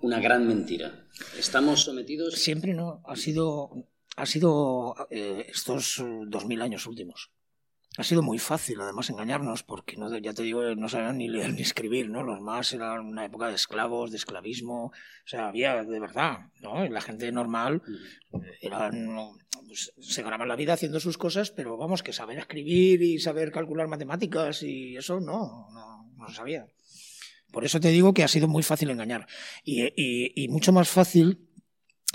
[0.00, 1.06] una gran mentira.
[1.38, 2.32] Estamos sometidos.
[2.32, 3.02] Siempre no.
[3.04, 3.68] Ha sido,
[4.16, 7.30] ha sido eh, estos dos mil años últimos.
[7.98, 11.52] Ha sido muy fácil, además, engañarnos, porque no, ya te digo, no sabían ni leer
[11.54, 12.22] ni escribir, ¿no?
[12.22, 14.92] Los más eran una época de esclavos, de esclavismo, o
[15.26, 16.88] sea, había de verdad, ¿no?
[16.88, 17.82] la gente normal
[18.60, 19.08] eran,
[19.66, 23.52] pues, se ganaban la vida haciendo sus cosas, pero vamos, que saber escribir y saber
[23.52, 26.66] calcular matemáticas y eso no, no, no se sabía.
[27.52, 29.26] Por eso te digo que ha sido muy fácil engañar.
[29.62, 31.38] Y, mucho más fácil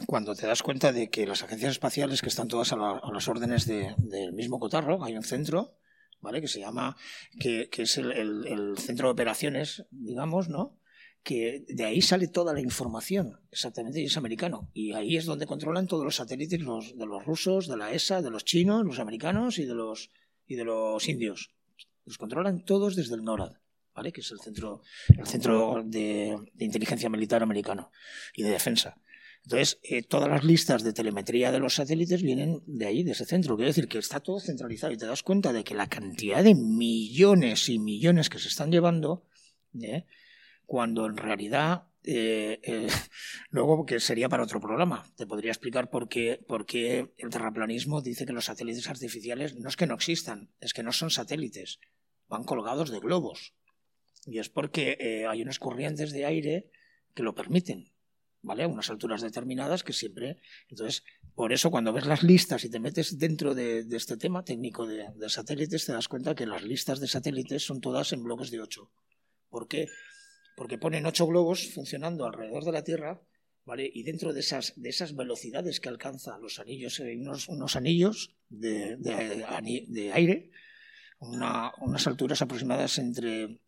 [0.06, 3.66] cuando te das cuenta de que las agencias espaciales, que están todas a, las órdenes
[3.66, 5.78] del mismo cotarro, hay un centro,
[6.22, 6.42] ¿vale?
[6.42, 6.96] Que se llama,
[7.40, 10.78] que, es el, el, centro de operaciones, digamos, ¿no?
[11.28, 14.72] que de ahí sale toda la información, exactamente, y es americano.
[14.74, 18.22] Y ahí es donde controlan todos los satélites los, de los rusos, de la ESA,
[18.22, 20.10] de los chinos, los americanos y de los,
[20.46, 21.54] y de los indios.
[22.06, 23.58] Los controlan todos desde el NORAD,
[23.94, 24.14] ¿vale?
[24.14, 27.92] que es el centro, el centro de, inteligencia militar americano
[28.34, 28.96] y de defensa.
[29.48, 33.26] Entonces, eh, todas las listas de telemetría de los satélites vienen de ahí, de ese
[33.26, 33.56] centro.
[33.56, 36.54] Quiere decir que está todo centralizado y te das cuenta de que la cantidad de
[36.54, 39.24] millones y millones que se están llevando,
[39.82, 40.04] ¿eh?
[40.66, 42.88] cuando en realidad eh, eh,
[43.50, 45.04] luego que sería para otro programa.
[45.18, 49.68] Te podría explicar por qué, por qué el terraplanismo dice que los satélites artificiales no
[49.68, 51.80] es que no existan, es que no son satélites,
[52.30, 53.54] van colgados de globos.
[54.26, 56.70] Y es porque eh, hay unas corrientes de aire
[57.14, 57.92] que lo permiten,
[58.48, 58.64] ¿vale?
[58.64, 60.42] A unas alturas determinadas que siempre.
[60.70, 61.04] Entonces,
[61.36, 65.06] por eso cuando ves las listas y te metes dentro de, este tema técnico de,
[65.30, 68.90] satélites, te das cuenta que las listas de satélites son todas en bloques de 8.
[69.50, 69.88] ¿Por qué?
[70.58, 73.22] porque ponen ocho globos funcionando alrededor de la Tierra,
[73.64, 73.88] ¿vale?
[73.94, 80.10] Y dentro de esas, de esas velocidades que alcanza los anillos, hay unos, anillos de,
[80.14, 80.50] aire,
[81.20, 83.62] unas alturas aproximadas entre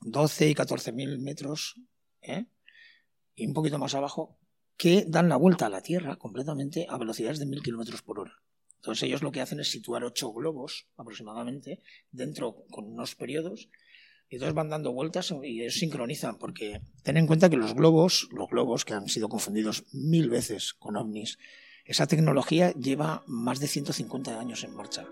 [0.00, 1.80] 12 y 14 mil metros,
[2.20, 2.44] ¿eh?
[3.36, 4.38] Y un poquito más abajo,
[4.76, 8.42] que dan la vuelta a la Tierra completamente a velocidades de mil kilómetros por hora.
[8.76, 13.68] Entonces ellos lo que hacen es situar ocho globos aproximadamente dentro con unos periodos
[14.28, 18.28] y entonces van dando vueltas y ellos sincronizan, porque ten en cuenta que los globos,
[18.32, 21.38] los globos que han sido confundidos mil veces con ovnis,
[21.84, 25.06] esa tecnología lleva más de 150 años en marcha.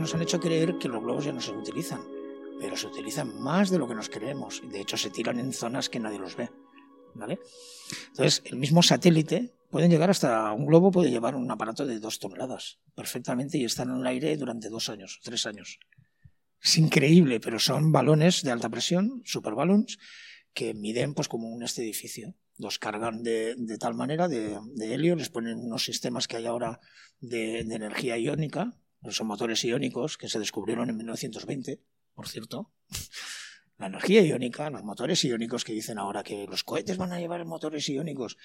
[0.00, 2.00] Nos han hecho creer que los globos ya no se utilizan,
[2.58, 4.62] pero se utilizan más de lo que nos creemos.
[4.70, 6.50] De hecho, se tiran en zonas que nadie los ve.
[8.08, 12.18] Entonces, el mismo satélite pueden llegar hasta un globo puede llevar un aparato de dos
[12.18, 15.78] toneladas perfectamente y están en el aire durante dos años, tres años.
[16.62, 19.98] Es increíble, pero son balones de alta presión, super balloons,
[20.52, 22.34] que miden pues como un este edificio.
[22.58, 26.80] Los cargan de, tal manera de, helio, les ponen unos sistemas que hay ahora
[27.20, 28.76] de, de energía iónica,
[29.08, 31.80] son motores iónicos que se descubrieron en 1920,
[32.14, 32.72] por cierto.
[33.78, 37.46] La energía iónica, los motores iónicos que dicen ahora que los cohetes van a llevar
[37.46, 38.36] motores iónicos,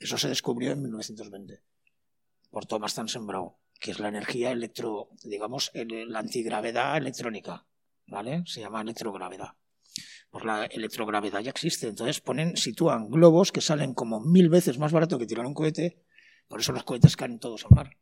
[0.00, 1.62] eso se descubrió en 1920
[2.50, 7.66] por Thomas Tansen Brown, que es la energía electro, digamos, la antigravedad electrónica,
[8.08, 8.42] ¿vale?
[8.46, 9.54] Se llama electrogravedad.
[10.30, 14.90] Pues la electrogravedad ya existe, entonces ponen, sitúan globos que salen como mil veces más
[14.90, 16.04] barato que tirar un cohete,
[16.48, 17.96] por eso los cohetes caen todos al mar.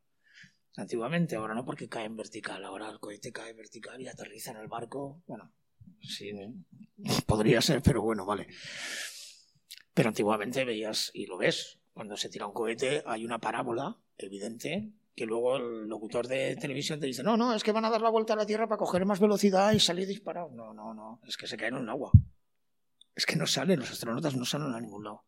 [0.78, 4.68] Antiguamente, ahora no porque caen vertical, ahora el cohete cae vertical y aterriza en el
[4.68, 5.52] barco, bueno,
[6.00, 6.32] Sí,
[7.26, 8.46] podría ser, pero bueno, vale.
[9.92, 14.92] Pero antiguamente veías, y lo ves, cuando se tira un cohete hay una parábola evidente
[15.16, 18.00] que luego el locutor de televisión te dice, no, no, es que van a dar
[18.00, 20.50] la vuelta a la Tierra para coger más velocidad y salir disparado.
[20.50, 22.12] No, no, no, es que se caen en el agua.
[23.16, 25.24] Es que no salen, los astronautas no salen a ningún lado.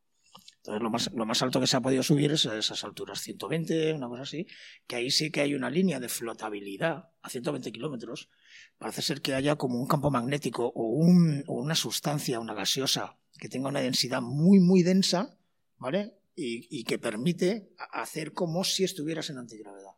[0.61, 3.21] Entonces lo más, lo más alto que se ha podido subir es a esas alturas,
[3.21, 4.47] 120, una cosa así,
[4.87, 8.29] que ahí sí que hay una línea de flotabilidad a 120 kilómetros,
[8.77, 11.07] parece ser que haya como un campo magnético o,
[11.47, 15.39] una sustancia, una gaseosa, que tenga una densidad muy, muy densa,
[15.79, 16.19] ¿vale?
[16.35, 19.93] Y, que permite hacer como si estuvieras en antigravedad.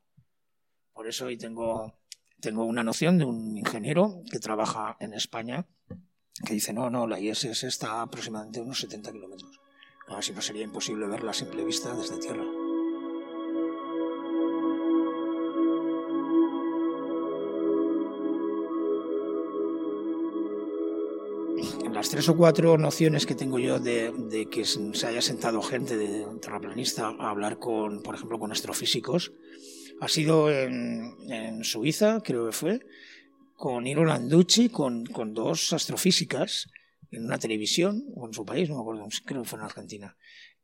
[0.93, 2.01] Por eso hoy tengo,
[2.41, 5.69] tengo una noción de un ingeniero que trabaja en España
[6.45, 9.62] que dice, no, no, la ISS está aproximadamente a unos 70 kilómetros.
[10.17, 12.45] Así no sería imposible verla a simple vista desde tierra.
[22.03, 26.27] las tres o cuatro nociones que tengo yo de, que se haya sentado gente de
[26.41, 29.33] terraplanista a hablar con, por ejemplo, con astrofísicos,
[30.01, 32.81] ha sido en, Suiza, creo que fue,
[33.55, 36.71] con Iro Landucci, con, con dos astrofísicas
[37.13, 40.17] en una televisión, o en su país, no me acuerdo, creo que fue en Argentina.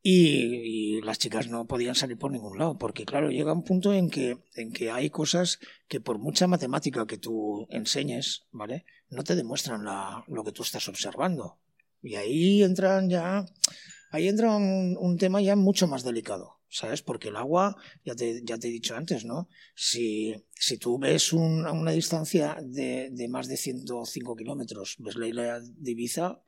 [0.02, 4.10] Y, las chicas no podían salir por ningún lado, porque claro, llega un punto en
[4.10, 8.84] que, en que hay cosas que por mucha matemática que tú enseñes, ¿vale?
[9.10, 11.58] No te demuestran la, lo que tú estás observando.
[12.02, 13.44] Y ahí entran ya,
[14.10, 17.02] ahí entra un, tema ya mucho más delicado, ¿sabes?
[17.02, 19.48] Porque el agua, ya te, ya te he dicho antes, ¿no?
[19.74, 25.26] Si, si tú ves un, una distancia de, de más de 105 kilómetros, ves la
[25.26, 26.42] isla de Ibiza,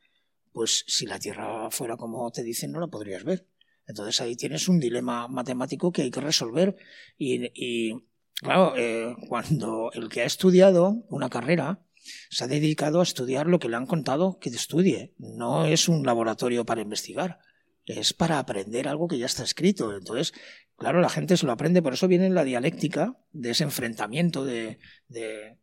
[0.53, 3.47] pues si la Tierra fuera como te dicen, no la podrías ver.
[3.87, 6.77] Entonces ahí tienes un dilema matemático que hay que resolver
[7.19, 7.93] y,
[8.35, 11.85] claro, eh, cuando el que ha estudiado una carrera
[12.31, 16.05] se ha dedicado a estudiar lo que le han contado que estudie, no es un
[16.05, 17.41] laboratorio para investigar,
[17.87, 19.97] es para aprender algo que ya está escrito.
[19.97, 20.33] Entonces,
[20.77, 24.79] claro, la gente se lo aprende, por eso viene la dialéctica de ese enfrentamiento de...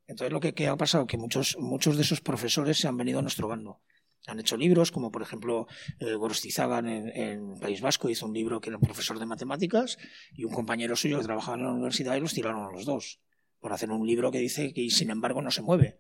[0.07, 3.21] Entonces lo que, ha pasado que muchos, muchos de esos profesores se han venido a
[3.21, 3.81] nuestro bando
[4.27, 5.67] han hecho libros, como por ejemplo
[5.99, 9.97] eh, Gorostizagan en, País Vasco hizo un libro que era un profesor de matemáticas
[10.33, 13.21] y un compañero suyo que trabajaba en la universidad y los tiraron a los dos
[13.59, 15.99] por hacer un libro que dice que sin embargo no se mueve,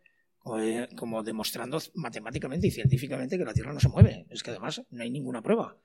[0.95, 4.27] como demostrando matemáticamente y científicamente que la Tierra no se mueve.
[4.29, 5.77] Es que además no hay ninguna prueba.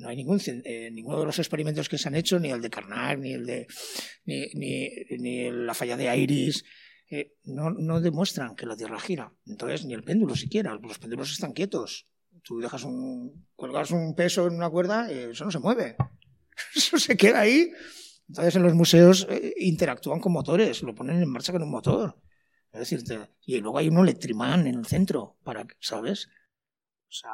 [0.00, 2.70] No hay ningún, eh, ninguno de los experimentos que se han hecho, ni el de
[2.70, 3.66] Carnot, ni el de
[4.24, 6.64] ni, ni, la falla de Iris,
[7.44, 9.32] no, no, demuestran que la Tierra gira.
[9.46, 10.78] Entonces, ni el péndulo siquiera.
[10.80, 12.06] Los péndulos están quietos.
[12.42, 15.96] Tú dejas un, un peso en una cuerda, y eso no se mueve.
[16.74, 17.70] Eso se queda ahí.
[18.28, 22.20] Entonces, en los museos eh, interactúan con motores, lo ponen en marcha con un motor.
[22.72, 23.02] Es decir,
[23.44, 26.28] y luego hay un electrimán en el centro, para, ¿sabes?
[27.08, 27.32] O sea,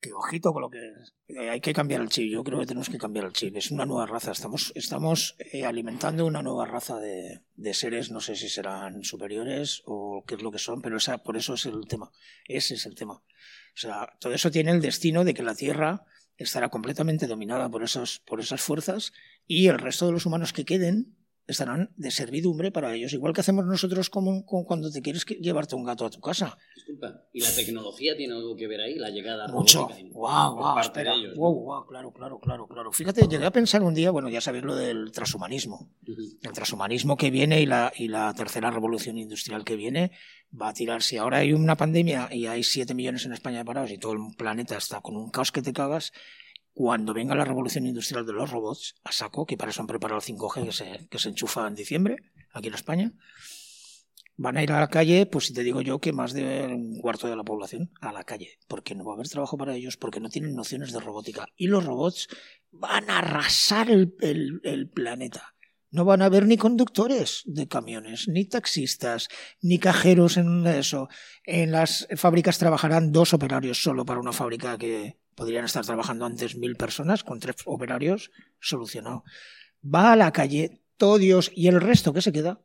[0.00, 0.92] que ojito con lo que
[1.28, 2.30] eh, hay que cambiar el chip.
[2.30, 3.56] Yo creo que tenemos que cambiar el chip.
[3.56, 4.32] Es una nueva raza.
[4.32, 8.10] Estamos, estamos eh, alimentando una nueva raza de, de, seres.
[8.10, 11.54] No sé si serán superiores o qué es lo que son, pero esa, por eso
[11.54, 12.10] es el tema.
[12.46, 13.14] Ese es el tema.
[13.14, 16.04] O sea, todo eso tiene el destino de que la Tierra
[16.36, 19.12] estará completamente dominada por, esos, por esas fuerzas
[19.46, 21.14] y el resto de los humanos que queden
[21.52, 25.84] estarán de servidumbre para ellos, igual que hacemos nosotros como, cuando te quieres llevarte un
[25.84, 26.56] gato a tu casa.
[26.74, 28.96] Disculpa, ¿y la tecnología tiene algo que ver ahí?
[28.96, 29.88] La llegada Mucho.
[30.12, 31.14] Wow, wow, espera.
[31.36, 32.92] wow, claro, claro, claro, claro.
[32.92, 35.90] Fíjate, llegué a pensar un día, bueno, ya sabéis lo del transhumanismo.
[36.06, 40.12] El transhumanismo que viene y la, y la tercera revolución industrial que viene
[40.60, 41.02] va a tirar.
[41.02, 44.20] Si ahora hay una pandemia y hay 7 millones en España parados y todo el
[44.36, 46.12] planeta está con un caos que te cagas,
[46.72, 50.20] cuando venga la revolución industrial de los robots a saco, que para eso han preparado
[50.20, 52.16] el 5G que se, enchufa en diciembre,
[52.52, 53.12] aquí en España,
[54.36, 56.98] van a ir a la calle, pues si te digo yo que más de un
[57.00, 59.96] cuarto de la población a la calle, porque no va a haber trabajo para ellos,
[59.96, 61.46] porque no tienen nociones de robótica.
[61.56, 62.28] Y los robots
[62.70, 64.14] van a arrasar el,
[64.62, 65.54] el planeta.
[65.90, 69.28] No van a haber ni conductores de camiones, ni taxistas,
[69.60, 71.08] ni cajeros en eso.
[71.44, 76.54] En las fábricas trabajarán dos operarios solo para una fábrica que podrían estar trabajando antes
[76.54, 78.30] mil personas, con tres operarios,
[78.60, 79.24] solucionado.
[79.82, 82.60] Va a la calle, todo Dios y el resto que se queda,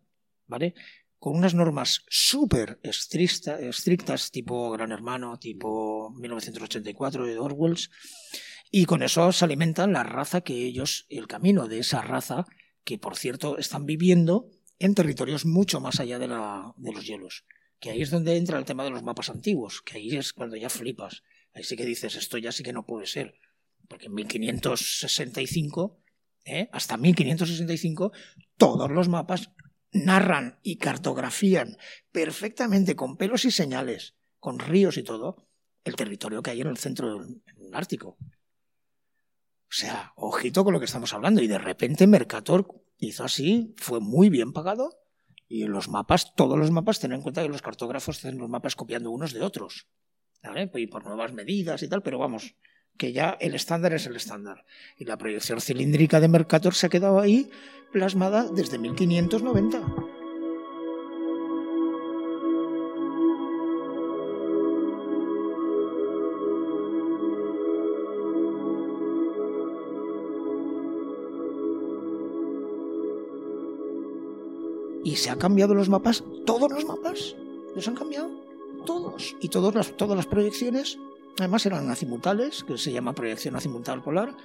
[0.46, 0.76] ¿vale?
[1.18, 7.78] Con unas normas súper estrictas, tipo Gran Hermano, tipo 1984 de Orwell,
[8.70, 12.44] y con eso se alimentan la raza que ellos, el camino de esa raza,
[12.84, 14.50] que por cierto están viviendo
[14.80, 17.46] en territorios mucho más allá de, la, de los hielos.
[17.80, 20.58] Que ahí es donde entra el tema de los mapas antiguos, que ahí es cuando
[20.58, 21.24] ya flipas.
[21.56, 23.39] Ahí sí que dices, esto ya sí que no puede ser.
[23.88, 26.03] Porque en 1565,
[26.43, 26.70] ¿eh?
[26.72, 28.12] hasta 1565,
[28.58, 29.51] todos los mapas
[29.91, 31.78] narran y cartografían
[32.12, 35.47] perfectamente con pelos y señales, con ríos y todo,
[35.86, 37.41] el territorio que hay en el centro del
[37.74, 38.18] Ártico.
[39.68, 41.41] O sea, ojito con lo que estamos hablando.
[41.41, 44.99] Y de repente Mercator hizo así, fue muy bien pagado.
[45.47, 48.76] Y los mapas, todos los mapas, ten en cuenta que los cartógrafos hacen los mapas
[48.76, 49.88] copiando unos de otros.
[50.44, 50.70] ¿Vale?
[50.76, 52.56] Y por nuevas medidas y tal, pero vamos,
[52.98, 54.66] que ya el estándar es el estándar.
[54.98, 57.50] Y la proyección cilíndrica de Mercator se ha quedado ahí
[57.92, 59.82] plasmada desde 1590.
[75.06, 77.36] y se han cambiado los mapas, todos los mapas,
[77.76, 78.45] los han cambiado,
[78.86, 79.36] todos.
[79.42, 80.98] Y todas las, todas las proyecciones,
[81.38, 84.36] además eran azimutales, que se llama proyección azimutal polar,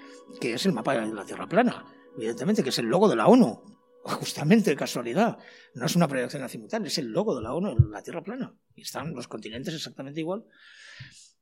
[0.40, 1.84] que es el mapa de la Tierra plana,
[2.16, 3.62] evidentemente, que es el logo de la ONU,
[4.04, 5.38] justamente casualidad.
[5.74, 8.54] No es una proyección azimutal, es el logo de la ONU en la Tierra plana.
[8.74, 10.44] Y están los continentes exactamente igual.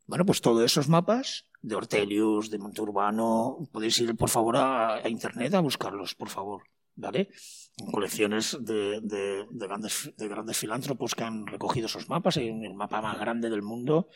[0.06, 5.54] Bueno, pues todos esos mapas de Ortelius, de Monturbano, podéis ir por favor a internet
[5.54, 6.62] a buscarlos, por favor.
[6.98, 7.30] ¿Vale?
[7.92, 13.00] Colecciones de, de, grandes, de grandes filántropos que han recogido esos mapas, en el mapa
[13.00, 14.08] más grande del mundo,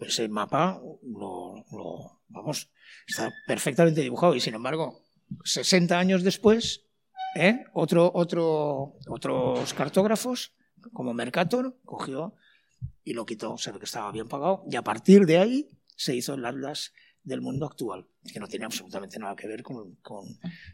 [0.00, 2.70] ese mapa lo, vamos,
[3.06, 4.34] está perfectamente dibujado.
[4.34, 5.02] Y sin embargo,
[5.44, 6.86] 60 años después,
[7.36, 7.64] ¿eh?
[7.74, 10.54] Otro, otro, otros cartógrafos,
[10.92, 12.34] como Mercator, cogió
[13.04, 16.16] y lo quitó, se ve que estaba bien pagado, y a partir de ahí se
[16.16, 20.24] hizo el Atlas del mundo actual, que no tiene absolutamente nada que ver con, con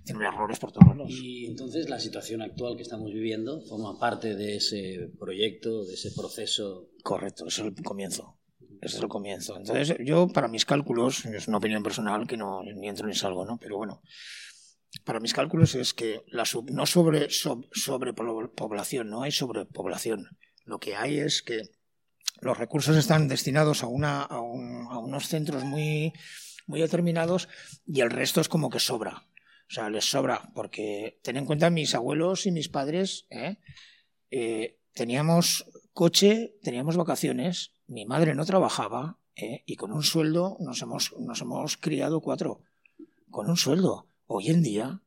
[0.05, 1.11] tiene errores por todos lados.
[1.11, 6.13] Y entonces la situación actual que estamos viviendo forma parte de ese proyecto, de ese
[6.13, 6.91] proceso.
[7.03, 8.39] Correcto, ese es el comienzo.
[8.81, 9.57] Ese es el comienzo.
[9.57, 13.45] Entonces, yo, para mis cálculos, es una opinión personal que no ni entro ni salgo,
[13.45, 13.59] ¿no?
[13.59, 14.03] Pero bueno,
[15.05, 20.29] para mis cálculos es que la no sobre, sobre, población, no hay sobrepoblación.
[20.65, 21.63] Lo que hay es que
[22.41, 26.13] los recursos están destinados a, una, a, unos centros muy,
[26.69, 27.49] muy determinados
[27.87, 29.25] y el resto es como que sobra.
[29.69, 33.57] O sea, les sobra, porque ten en cuenta mis abuelos y mis padres, ¿eh?
[34.31, 39.62] Eh, teníamos coche, teníamos vacaciones, mi madre no trabajaba ¿eh?
[39.66, 42.61] y con un sueldo nos hemos, nos hemos criado cuatro.
[43.31, 44.09] Con un sueldo.
[44.27, 45.03] Hoy en día,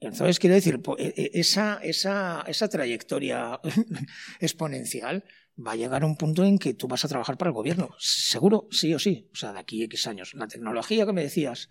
[0.00, 3.60] entonces quiero decir, e, e, esa, esa, esa trayectoria
[4.40, 5.24] exponencial
[5.58, 7.90] va a llegar a un punto en que tú vas a trabajar para el gobierno.
[7.98, 9.28] Seguro, sí o sí.
[9.32, 10.34] O sea, de aquí X años.
[10.34, 11.68] La tecnología que me decías,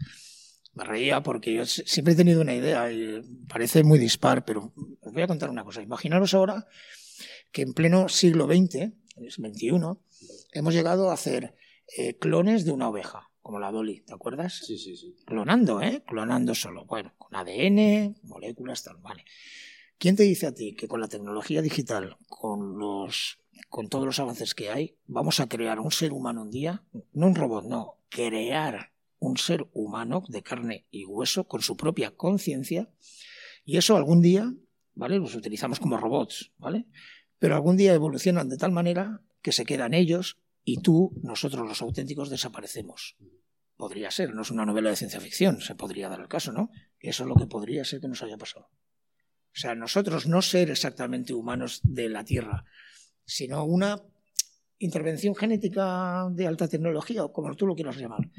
[0.73, 5.13] me reía porque yo siempre he tenido una idea y parece muy dispar, pero os
[5.13, 5.81] voy a contar una cosa.
[5.81, 6.67] Imaginaros ahora
[7.51, 9.71] que en pleno siglo XX, XXI,
[10.53, 11.55] hemos llegado a hacer
[11.97, 14.61] eh, clones de una oveja, como la Dolly, ¿te acuerdas?
[14.65, 15.15] Sí, sí, sí.
[15.25, 16.03] Clonando, ¿eh?
[16.05, 16.83] Clonando solo.
[16.83, 19.23] Bueno, con ADN, moléculas, tal, vale.
[19.97, 23.39] ¿Quién te dice a ti que con la tecnología digital, con los
[23.69, 26.83] con todos los avances que hay, vamos a crear un ser humano un día,
[27.13, 32.11] no un robot, no, crear un ser humano de carne y hueso con su propia
[32.17, 32.89] conciencia,
[33.63, 34.53] y eso algún día,
[34.93, 35.19] ¿vale?
[35.19, 36.85] Los utilizamos como robots, ¿vale?
[37.39, 41.81] Pero algún día evolucionan de tal manera que se quedan ellos y tú, nosotros los
[41.81, 43.15] auténticos, desaparecemos.
[43.77, 46.71] Podría ser, no es una novela de ciencia ficción, se podría dar el caso, ¿no?
[46.99, 48.69] Eso es lo que podría ser que nos haya pasado.
[49.57, 52.65] O sea, nosotros no ser exactamente humanos de la Tierra,
[53.25, 54.01] sino una
[54.79, 58.29] intervención genética de alta tecnología, o como tú lo quieras llamar.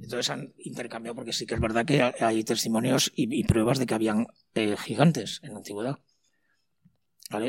[0.00, 3.94] Entonces han intercambiado, porque sí que es verdad que hay testimonios y, pruebas de que
[3.94, 5.98] habían eh, gigantes en la antigüedad.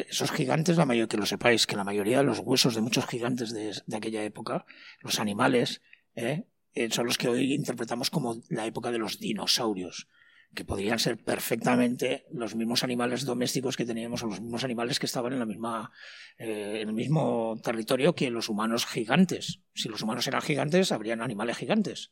[0.10, 3.06] Esos gigantes, la mayoría, que lo sepáis, que la mayoría de los huesos de muchos
[3.06, 4.66] gigantes de, aquella época,
[5.02, 5.82] los animales,
[6.16, 6.46] ¿eh?
[6.78, 10.08] Eh, son los que hoy interpretamos como la época de los dinosaurios.
[10.54, 15.06] que podrían ser perfectamente los mismos animales domésticos que teníamos o los mismos animales que
[15.08, 15.92] estaban en la misma
[16.38, 19.60] eh, en el mismo territorio que los humanos gigantes.
[19.74, 22.12] Si los humanos eran gigantes, habrían animales gigantes.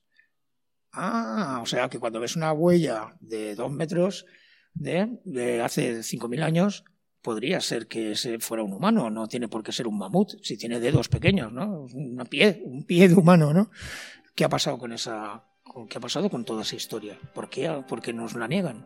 [0.91, 4.26] Ah, o sea que cuando ves una huella de dos metros
[4.74, 6.84] de, de hace 5.000 años,
[7.22, 10.57] podría ser que ese fuera un humano, no tiene por qué ser un mamut, si
[10.57, 11.88] tiene dedos pequeños, ¿no?
[11.93, 13.72] Una pie, un pie de humano, ¿no?
[14.36, 15.46] ¿Qué ha pasado con esa,
[15.90, 17.18] qué ha pasado con toda esa historia?
[17.34, 18.86] ¿Por qué, ¿Por qué nos la niegan?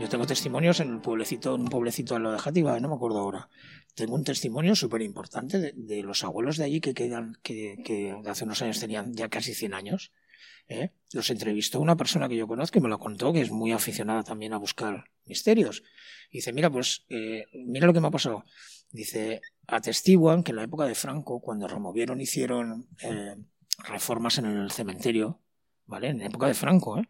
[0.00, 2.96] Yo tengo testimonios en el pueblecito, en un pueblecito al lado de Játiva, no me
[2.96, 3.48] acuerdo ahora.
[3.94, 8.44] Tengo un testimonio súper importante de, los abuelos de allí que quedan, que, que, hace
[8.44, 10.12] unos años tenían ya casi 100 años.
[10.68, 10.92] ¿Eh?
[11.12, 14.22] Los entrevistó una persona que yo conozco y me lo contó, que es muy aficionada
[14.22, 15.82] también a buscar misterios.
[16.30, 18.44] Dice, mira, pues, eh, mira lo que me ha pasado.
[18.90, 23.36] Dice, atestiguan que en la época de Franco, cuando removieron, hicieron eh,
[23.84, 25.40] reformas en el cementerio,
[25.86, 26.08] ¿vale?
[26.08, 27.08] En la época de Franco, ¿eh?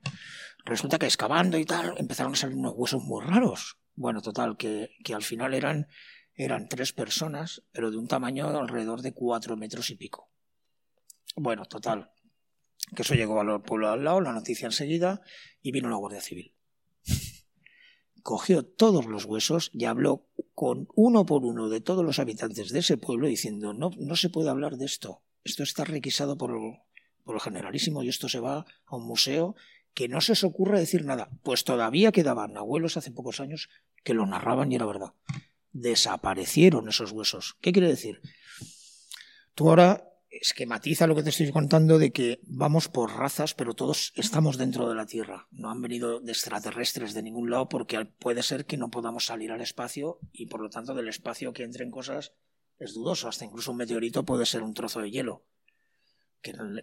[0.65, 3.79] Resulta que excavando y tal empezaron a salir unos huesos muy raros.
[3.95, 5.89] Bueno, total, que, que al final eran,
[6.35, 10.31] eran tres personas, pero de un tamaño de alrededor de cuatro metros y pico.
[11.37, 12.11] Bueno, total,
[12.95, 15.23] que eso llegó al pueblo al lado, la noticia enseguida,
[15.63, 16.55] y vino la Guardia Civil.
[18.23, 22.81] Cogió todos los huesos y habló con uno por uno de todos los habitantes de
[22.81, 26.53] ese pueblo diciendo, no, no se puede hablar de esto, esto está requisado por,
[27.25, 29.55] por el generalísimo y esto se va a un museo
[29.95, 33.69] que no se os ocurra decir nada, pues todavía quedaban abuelos hace pocos años
[34.05, 35.13] que lo narraban y era verdad.
[35.73, 37.57] Desaparecieron esos huesos.
[37.61, 38.21] ¿Qué quiere decir?
[39.55, 44.13] Tú ahora esquematiza lo que te estoy contando de que vamos por razas, pero todos
[44.15, 45.49] estamos dentro de la Tierra.
[45.51, 49.53] No han venido de extraterrestres de ningún lado porque puede ser que no podamos salir
[49.53, 52.33] al espacio y por lo tanto del espacio que entren cosas
[52.79, 53.29] es dudoso.
[53.29, 55.47] Hasta incluso un meteorito puede ser un trozo de hielo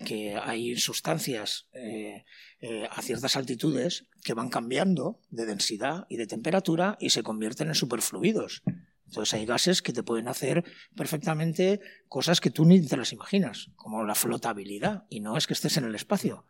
[0.05, 2.25] que, hay sustancias eh,
[2.59, 7.69] eh, a ciertas altitudes que van cambiando de densidad y de temperatura y se convierten
[7.69, 8.63] en superfluidos.
[9.07, 10.63] Entonces hay gases que te pueden hacer
[10.95, 15.05] perfectamente cosas que tú ni te las imaginas, como la flotabilidad.
[15.09, 16.45] Y no es que estés en el espacio,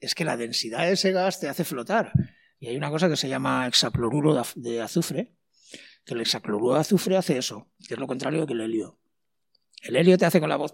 [0.00, 2.12] es que la densidad de ese gas te hace flotar.
[2.60, 5.34] Y hay una cosa que se llama hexacloruro de azufre,
[6.04, 8.98] que el hexacloruro de azufre hace eso, que es lo contrario que el helio.
[9.82, 10.72] El helio te hace con la voz,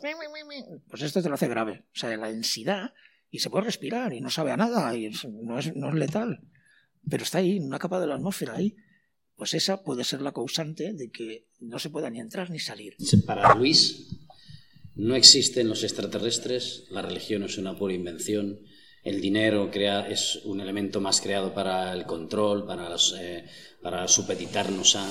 [0.89, 1.85] pues esto te lo hace grave.
[1.93, 2.95] O sea, la densidad,
[3.31, 5.11] y se puede respirar, y no sabe a nada, y
[5.43, 6.41] no es, no es letal.
[7.09, 8.77] Pero está ahí, en una capa de la atmósfera, ahí.
[9.37, 12.97] Pues esa puede ser la causante de que no se pueda ni entrar ni salir.
[13.27, 14.09] Para Luis,
[14.95, 18.61] no existen los extraterrestres, la religión es una pura invención,
[19.03, 23.45] el dinero crea, es un elemento más creado para el control, para, los, eh,
[23.83, 25.07] para supeditarnos a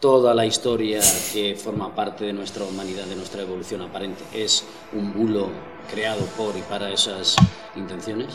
[0.00, 1.00] toda la historia
[1.32, 5.50] que forma parte de nuestra humanidad, de nuestra evolución aparente, es un bulo
[5.90, 7.36] creado por y para esas
[7.76, 8.34] intenciones?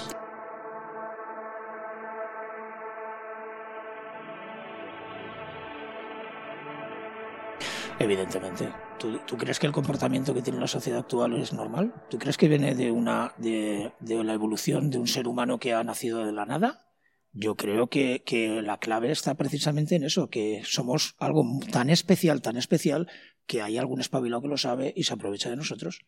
[7.99, 8.71] Evidentemente.
[8.99, 11.93] ¿Tú, crees que el comportamiento que tiene la sociedad actual es normal?
[12.09, 15.83] ¿Tú crees que viene de, una, de la evolución de un ser humano que ha
[15.83, 16.85] nacido de la nada?
[17.37, 18.23] Yo creo que,
[18.63, 23.11] la clave está precisamente en eso, que somos algo tan especial, tan especial,
[23.45, 26.05] que hay algún espabilado que lo sabe y se aprovecha de nosotros,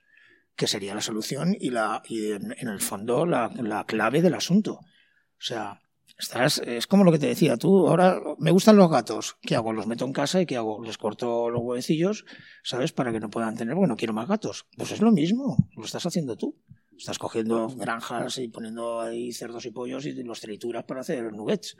[0.56, 4.76] que sería la solución y, la, y en, el fondo la, clave del asunto.
[4.76, 5.82] O sea,
[6.18, 9.74] estás, es como lo que te decía, tú ahora me gustan los gatos, ¿qué hago?
[9.74, 10.84] Los meto en casa y ¿qué hago?
[10.84, 12.26] Les corto los huevecillos,
[12.64, 12.92] ¿sabes?
[12.92, 14.66] Para que no puedan tener, bueno, quiero más gatos.
[14.76, 16.58] Pues es lo mismo, lo estás haciendo tú.
[16.98, 21.78] Estás cogiendo granjas y poniendo ahí cerdos y pollos y los trituras para hacer nuggets.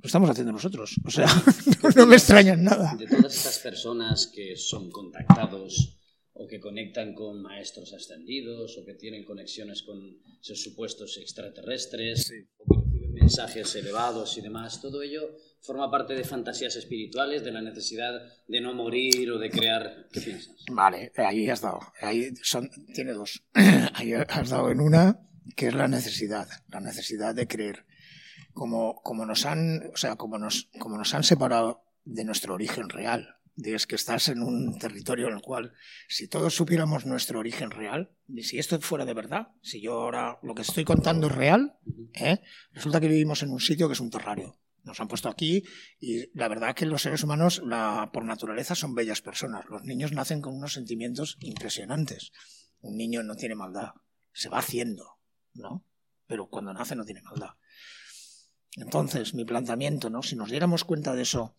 [0.00, 0.96] Lo estamos haciendo nosotros.
[1.04, 1.26] O sea,
[1.96, 2.94] no me extrañan nada.
[2.96, 5.98] De todas estas personas que son contactados
[6.32, 12.32] o que conectan con maestros ascendidos o que tienen conexiones con esos supuestos extraterrestres
[13.18, 15.22] mensajes elevados y demás, todo ello
[15.60, 18.12] forma parte de fantasías espirituales, de la necesidad
[18.46, 20.08] de no morir o de crear.
[20.12, 20.54] ¿Qué piensas?
[20.70, 21.80] Vale, ahí has dado.
[22.00, 23.42] Ahí son, tiene dos.
[23.94, 25.20] Ahí has dado en una
[25.56, 27.86] que es la necesidad, la necesidad de creer.
[28.52, 32.88] Como, como nos han, o sea, como nos, como nos han separado de nuestro origen
[32.88, 35.72] real, es que estás en un territorio en el cual,
[36.08, 40.38] si todos supiéramos nuestro origen real, y si esto fuera de verdad, si yo ahora
[40.42, 41.76] lo que estoy contando es real,
[42.14, 42.40] ¿eh?
[42.72, 44.58] resulta que vivimos en un sitio que es un terrario.
[44.84, 45.64] Nos han puesto aquí
[46.00, 49.66] y la verdad que los seres humanos, la, por naturaleza, son bellas personas.
[49.68, 52.32] Los niños nacen con unos sentimientos impresionantes.
[52.80, 53.90] Un niño no tiene maldad,
[54.32, 55.18] se va haciendo,
[55.52, 55.84] ¿no?
[56.26, 57.50] Pero cuando nace no tiene maldad.
[58.76, 60.22] Entonces, mi planteamiento, ¿no?
[60.22, 61.56] Si nos diéramos cuenta de eso,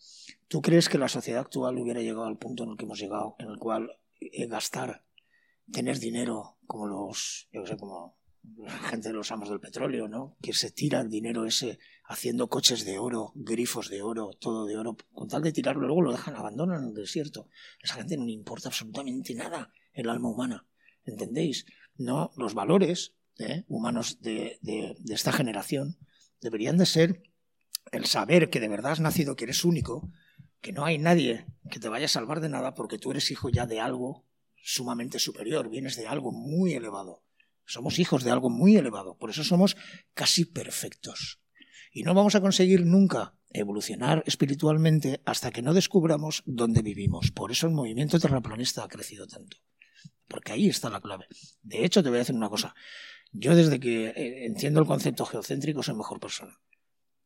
[0.49, 3.35] ¿tú crees que la sociedad actual hubiera llegado al punto en el que hemos llegado,
[3.39, 3.89] en el cual
[4.19, 5.05] eh, gastar,
[5.71, 8.17] tener dinero como los, yo sé, como
[8.57, 10.35] la gente de los amos del petróleo, ¿no?
[10.41, 14.75] Que se tira el dinero ese haciendo coches de oro, grifos de oro, todo de
[14.75, 17.47] oro, con tal de tirarlo, luego lo dejan, abandonan en el desierto.
[17.81, 20.67] Esa gente no le importa absolutamente nada el alma humana,
[21.05, 21.65] ¿entendéis?
[21.95, 23.65] No, los valores ¿eh?
[23.67, 25.99] humanos de, de esta generación
[26.41, 27.23] deberían de ser
[27.91, 30.09] el saber que de verdad has nacido, que eres único,
[30.61, 33.49] que no hay nadie que te vaya a salvar de nada porque tú eres hijo
[33.49, 34.25] ya de algo
[34.61, 37.23] sumamente superior, vienes de algo muy elevado.
[37.65, 39.77] Somos hijos de algo muy elevado, por eso somos
[40.13, 41.39] casi perfectos.
[41.91, 47.31] Y no vamos a conseguir nunca evolucionar espiritualmente hasta que no descubramos dónde vivimos.
[47.31, 49.57] Por eso el movimiento terraplanista ha crecido tanto.
[50.27, 51.25] Porque ahí está la clave.
[51.63, 52.75] De hecho, te voy a decir una cosa.
[53.31, 56.59] Yo desde que eh, entiendo el concepto geocéntrico soy mejor persona.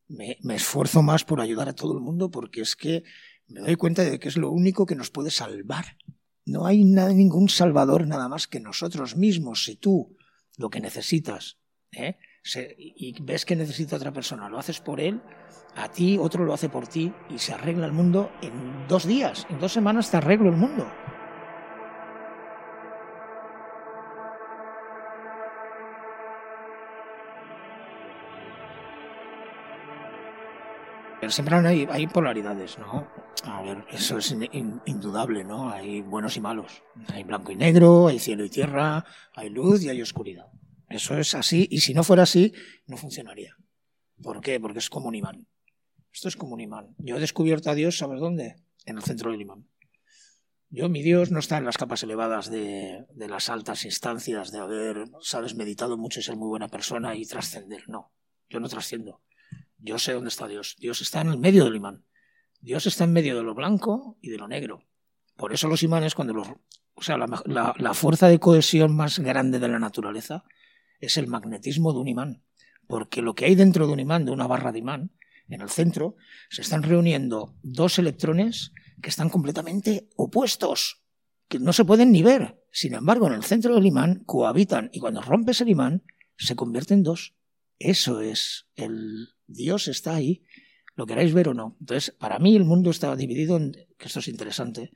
[0.08, 3.04] Me, esfuerzo más por ayudar a todo el mundo porque es que
[3.48, 5.98] me doy cuenta de que es lo único que nos puede salvar.
[6.46, 9.64] No hay ningún salvador nada más que nosotros mismos.
[9.64, 10.16] Si tú
[10.58, 11.58] lo que necesitas
[11.92, 12.18] ¿eh?
[12.68, 15.22] y ves que necesita otra persona, lo haces por él,
[15.76, 19.48] a ti otro lo hace por ti y se arregla el mundo en dos días,
[19.50, 20.86] en dos semanas te arreglo el mundo.
[31.30, 33.08] Siempre hay, hay, polaridades, ¿no?
[33.44, 35.70] A ver, eso es in, indudable, ¿no?
[35.70, 36.84] Hay buenos y malos.
[37.08, 40.48] Hay blanco y negro, hay cielo y tierra, hay luz y hay oscuridad.
[40.90, 42.54] Eso es así, y si no fuera así,
[42.88, 43.58] no funcionaría.
[44.22, 44.60] ¿Por qué?
[44.60, 45.48] Porque es como un imán.
[46.12, 46.96] Esto es como un imán.
[47.00, 48.56] Yo he descubierto a Dios, ¿sabes dónde?
[48.86, 49.68] En el centro del imán.
[50.70, 54.60] Yo, mi Dios no está en las capas elevadas de, de las altas instancias, de
[54.60, 57.88] haber, sabes, meditado mucho y ser muy buena persona y trascender.
[57.90, 58.12] No,
[58.50, 59.22] yo no trasciendo.
[59.84, 60.78] Yo sé dónde está Dios.
[60.80, 62.06] Dios está en el medio del imán.
[62.62, 64.88] Dios está en medio de lo blanco y de lo negro.
[65.36, 66.48] Por eso los imanes, cuando los.
[66.96, 70.46] O sea, la, fuerza de cohesión más grande de la naturaleza
[71.02, 72.44] es el magnetismo de un imán.
[72.88, 75.12] Porque lo que hay dentro de un imán, de una barra de imán,
[75.50, 76.16] en el centro,
[76.50, 78.72] se están reuniendo dos electrones
[79.02, 81.04] que están completamente opuestos,
[81.50, 82.64] que no se pueden ni ver.
[82.72, 86.04] Sin embargo, en el centro del imán cohabitan y cuando rompes el imán,
[86.38, 87.36] se convierte en dos.
[87.80, 90.44] Eso es el Dios está ahí,
[90.96, 91.78] lo queráis ver o no.
[91.80, 94.92] Entonces, para mí el mundo está dividido en, que esto es interesante,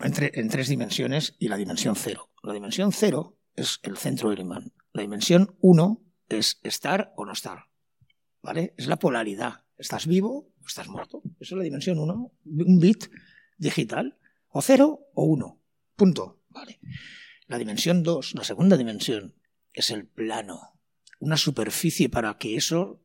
[0.00, 2.30] entre, en tres dimensiones y la dimensión cero.
[2.42, 4.72] La dimensión cero es el centro del imán.
[4.92, 7.66] La dimensión uno es estar o no estar.
[8.42, 8.74] ¿Vale?
[8.76, 9.64] Es la polaridad.
[9.76, 11.22] ¿Estás vivo o estás muerto?
[11.40, 12.32] Eso es la dimensión uno.
[12.44, 13.10] Un bit
[13.58, 14.18] digital.
[14.48, 15.60] O cero o uno.
[15.96, 16.42] Punto.
[16.48, 16.78] ¿Vale?
[17.46, 19.34] La dimensión dos, la segunda dimensión,
[19.72, 20.75] es el plano
[21.18, 23.02] una superficie para que eso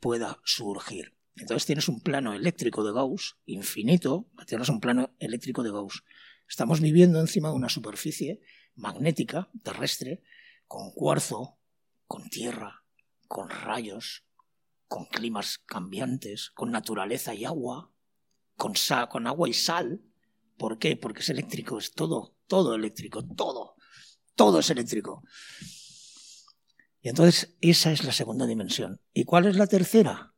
[0.00, 1.16] pueda surgir.
[1.36, 6.02] Entonces tienes un plano eléctrico de Gauss infinito, tienes un plano eléctrico de Gauss.
[6.48, 8.40] Estamos viviendo encima de una superficie
[8.74, 10.22] magnética, terrestre,
[10.66, 11.58] con cuarzo,
[12.06, 12.84] con tierra,
[13.28, 14.24] con rayos,
[14.88, 17.92] con climas cambiantes, con naturaleza y agua,
[18.56, 18.74] con,
[19.10, 20.00] con agua y sal.
[20.56, 20.96] ¿Por qué?
[20.96, 23.74] Porque es eléctrico, es todo, todo eléctrico, todo,
[24.34, 25.22] todo es eléctrico.
[27.06, 29.00] Y entonces esa es la segunda dimensión.
[29.14, 30.34] ¿Y cuál es la tercera?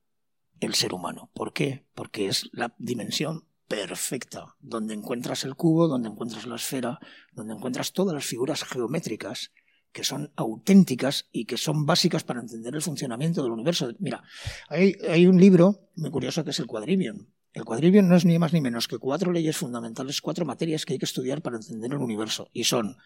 [0.60, 1.30] El ser humano.
[1.32, 1.86] ¿Por qué?
[1.94, 6.98] Porque es la dimensión perfecta, donde encuentras el cubo, donde encuentras la esfera,
[7.32, 9.50] donde encuentras todas las figuras geométricas
[9.92, 13.90] que son auténticas y que son básicas para entender el funcionamiento del universo.
[13.98, 14.22] Mira,
[14.68, 17.28] hay, un libro muy curioso que es el Quadrivium.
[17.54, 20.92] El Quadrivium no es ni más ni menos que cuatro leyes fundamentales, cuatro materias que
[20.92, 22.50] hay que estudiar para entender el universo.
[22.52, 22.98] Y son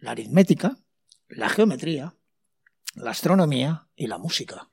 [0.00, 0.78] la aritmética,
[1.28, 2.16] la geometría,
[2.94, 4.70] la astronomía y la música.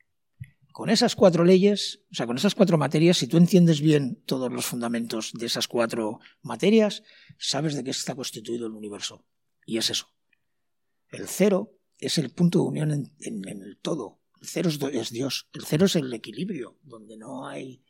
[0.72, 4.52] Con esas cuatro leyes, o sea, con esas cuatro materias, si tú entiendes bien todos
[4.52, 7.04] los fundamentos de esas cuatro materias,
[7.38, 9.26] sabes de qué está constituido el universo.
[9.66, 10.14] Y es eso.
[11.10, 14.22] El cero es el punto de unión en, el todo.
[14.42, 15.50] El cero es, es, Dios.
[15.54, 17.84] El cero es el equilibrio, donde no hay.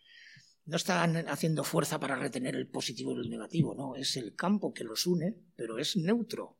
[0.65, 3.95] No están haciendo fuerza para retener el positivo y el negativo, no.
[3.95, 6.57] Es el campo que los une, pero es neutro.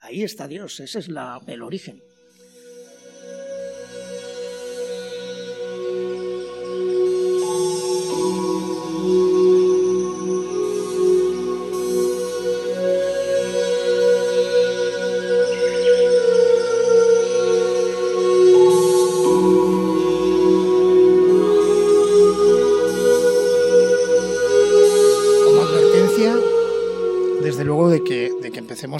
[0.00, 2.02] Ahí está Dios, ese es la, el origen.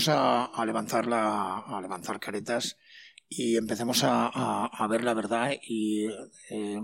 [0.06, 2.76] Empecemos a, a, levantar la, a levantar caretas
[3.28, 6.06] y empecemos a, ver la verdad y
[6.50, 6.80] eh,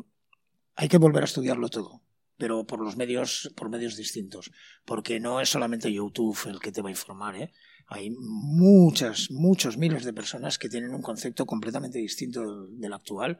[0.74, 2.02] hay que volver a estudiarlo todo
[2.36, 4.50] pero por los medios por medios distintos
[4.84, 7.52] porque no es solamente YouTube el que te va a informar ¿eh?
[7.86, 13.38] hay muchas muchos miles de personas que tienen un concepto completamente distinto del actual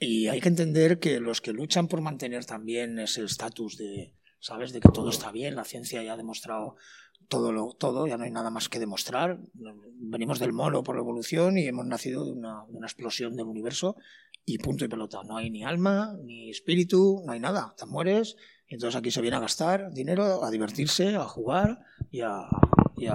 [0.00, 4.72] y hay que entender que los que luchan por mantener también ese estatus de sabes
[4.72, 6.76] de que todo está bien la ciencia ya ha demostrado
[7.28, 9.38] todo, lo, todo, ya no hay nada más que demostrar.
[9.54, 13.96] Venimos del mono por la evolución y hemos nacido de una, explosión del universo
[14.44, 15.22] y punto y pelota.
[15.24, 17.74] No hay ni alma, ni espíritu, no hay nada.
[17.76, 18.36] Te mueres
[18.68, 22.48] y entonces aquí se viene a gastar dinero, a divertirse, a jugar y a,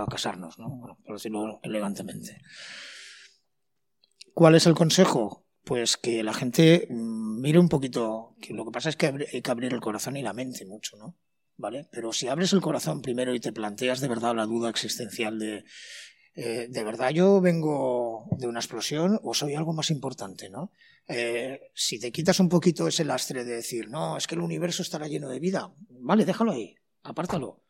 [0.10, 0.98] casarnos, ¿no?
[1.06, 2.42] por decirlo elegantemente.
[4.34, 5.46] ¿Cuál es el consejo?
[5.64, 9.42] Pues que la gente mm, mire un poquito, que lo que pasa es que hay
[9.42, 11.16] que abrir el corazón y la mente mucho, ¿no?
[11.60, 11.88] ¿Vale?
[11.92, 15.66] Pero si abres el corazón primero y te planteas de verdad la duda existencial de,
[16.34, 20.72] eh, ¿de verdad yo vengo de una explosión o soy algo más importante, ¿no?
[21.08, 24.82] Eh, si te quitas un poquito ese lastre de decir, no, es que el universo
[24.82, 27.62] estará lleno de vida, vale, déjalo ahí, apártalo.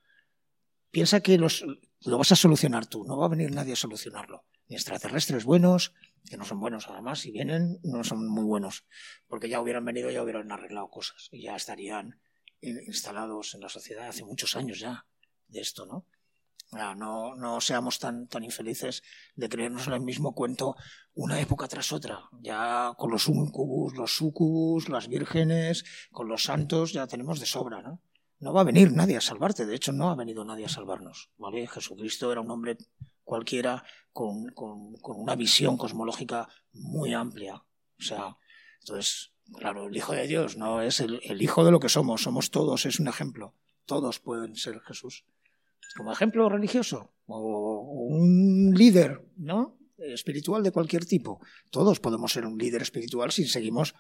[0.91, 4.45] Piensa que lo vas a solucionar tú, no va a venir nadie a solucionarlo.
[4.67, 5.93] Ni extraterrestres buenos,
[6.29, 8.85] que no son buenos además, si vienen, no son muy buenos,
[9.27, 12.19] porque ya hubieran venido, ya hubieran arreglado cosas y ya estarían
[12.61, 15.05] instalados en la sociedad hace muchos años ya
[15.47, 16.05] de esto, ¿no?
[16.71, 19.01] No, no seamos tan, tan infelices
[19.35, 20.75] de creernos en el mismo cuento
[21.15, 22.29] una época tras otra.
[22.41, 27.81] Ya con los incubus, los sucubus, las vírgenes, con los santos, ya tenemos de sobra,
[27.81, 28.01] ¿no?
[28.39, 31.31] No va a venir nadie a salvarte, de hecho no ha venido nadie a salvarnos,
[31.37, 31.67] ¿vale?
[31.67, 32.77] Jesucristo era un hombre
[33.23, 33.83] cualquiera
[34.13, 37.55] con, con, con una visión cosmológica muy amplia.
[37.55, 38.37] O sea,
[38.81, 42.51] entonces Claro, el Hijo de Dios no es el, Hijo de lo que somos, somos
[42.51, 43.55] todos, es un ejemplo.
[43.85, 45.25] Todos pueden ser Jesús.
[45.95, 49.77] Como ejemplo religioso o, un líder ¿no?
[49.97, 51.41] espiritual de cualquier tipo.
[51.71, 53.95] Todos podemos ser un líder espiritual si seguimos,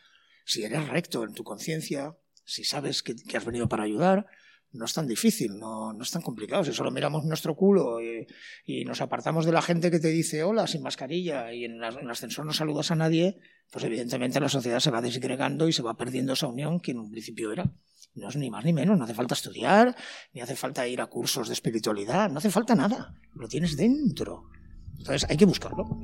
[0.45, 4.27] si eres recto en tu conciencia, si sabes que, has venido para ayudar,
[4.71, 6.63] no es tan difícil, no, no es tan complicado.
[6.63, 10.67] Si solo miramos nuestro culo y, nos apartamos de la gente que te dice hola
[10.67, 13.39] sin mascarilla y en, en, el ascensor no saludas a nadie,
[13.71, 16.99] pues evidentemente la sociedad se va desgregando y se va perdiendo esa unión que en
[16.99, 17.71] un principio era.
[18.15, 19.95] No es ni más ni menos, no hace falta estudiar,
[20.33, 24.49] ni hace falta ir a cursos de espiritualidad, no hace falta nada, lo tienes dentro.
[24.97, 25.99] Entonces hay que buscarlo.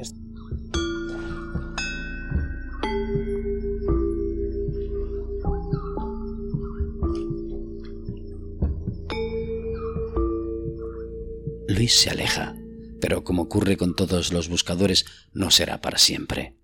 [11.76, 12.56] Luis se aleja,
[13.02, 16.56] pero como ocurre con todos los buscadores, no será para siempre.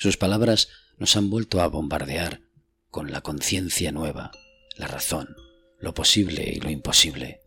[0.00, 0.68] Sus palabras
[0.98, 2.42] nos han vuelto a bombardear
[2.90, 4.32] con la conciencia nueva,
[4.76, 5.36] la razón,
[5.78, 7.40] lo posible y lo imposible.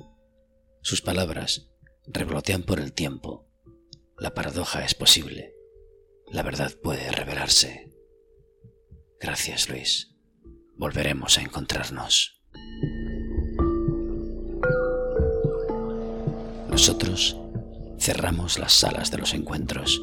[0.81, 1.67] Sus palabras
[2.07, 3.45] revolotean por el tiempo.
[4.17, 5.53] La paradoja es posible.
[6.31, 7.91] La verdad puede revelarse.
[9.19, 10.15] Gracias, Luis.
[10.77, 12.41] Volveremos a encontrarnos.
[16.75, 17.37] Nosotros
[17.97, 20.01] cerramos las salas de los encuentros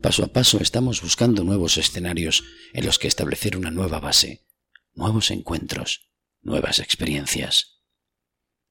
[0.00, 4.46] Paso a paso estamos buscando nuevos escenarios en los que establecer una nueva base,
[4.92, 7.80] nuevos encuentros, nuevas experiencias.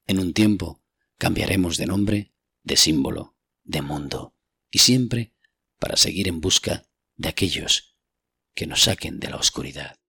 [0.08, 0.86] En un tiempo
[1.18, 2.34] cambiaremos de nombre,
[2.64, 3.36] de símbolo,
[3.66, 4.38] de mundo,
[4.72, 5.36] y siempre
[5.80, 6.88] para seguir en busca
[7.18, 7.98] de aquellos
[8.54, 10.00] que nos saquen de la oscuridad.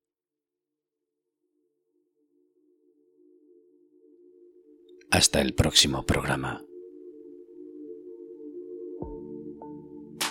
[5.11, 6.64] Hasta el próximo programa.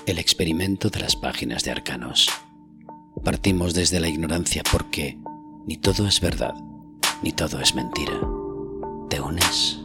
[0.05, 2.29] El experimento de las páginas de Arcanos.
[3.23, 5.17] Partimos desde la ignorancia porque
[5.65, 6.55] ni todo es verdad,
[7.21, 8.19] ni todo es mentira.
[9.09, 9.82] ¿Te unes?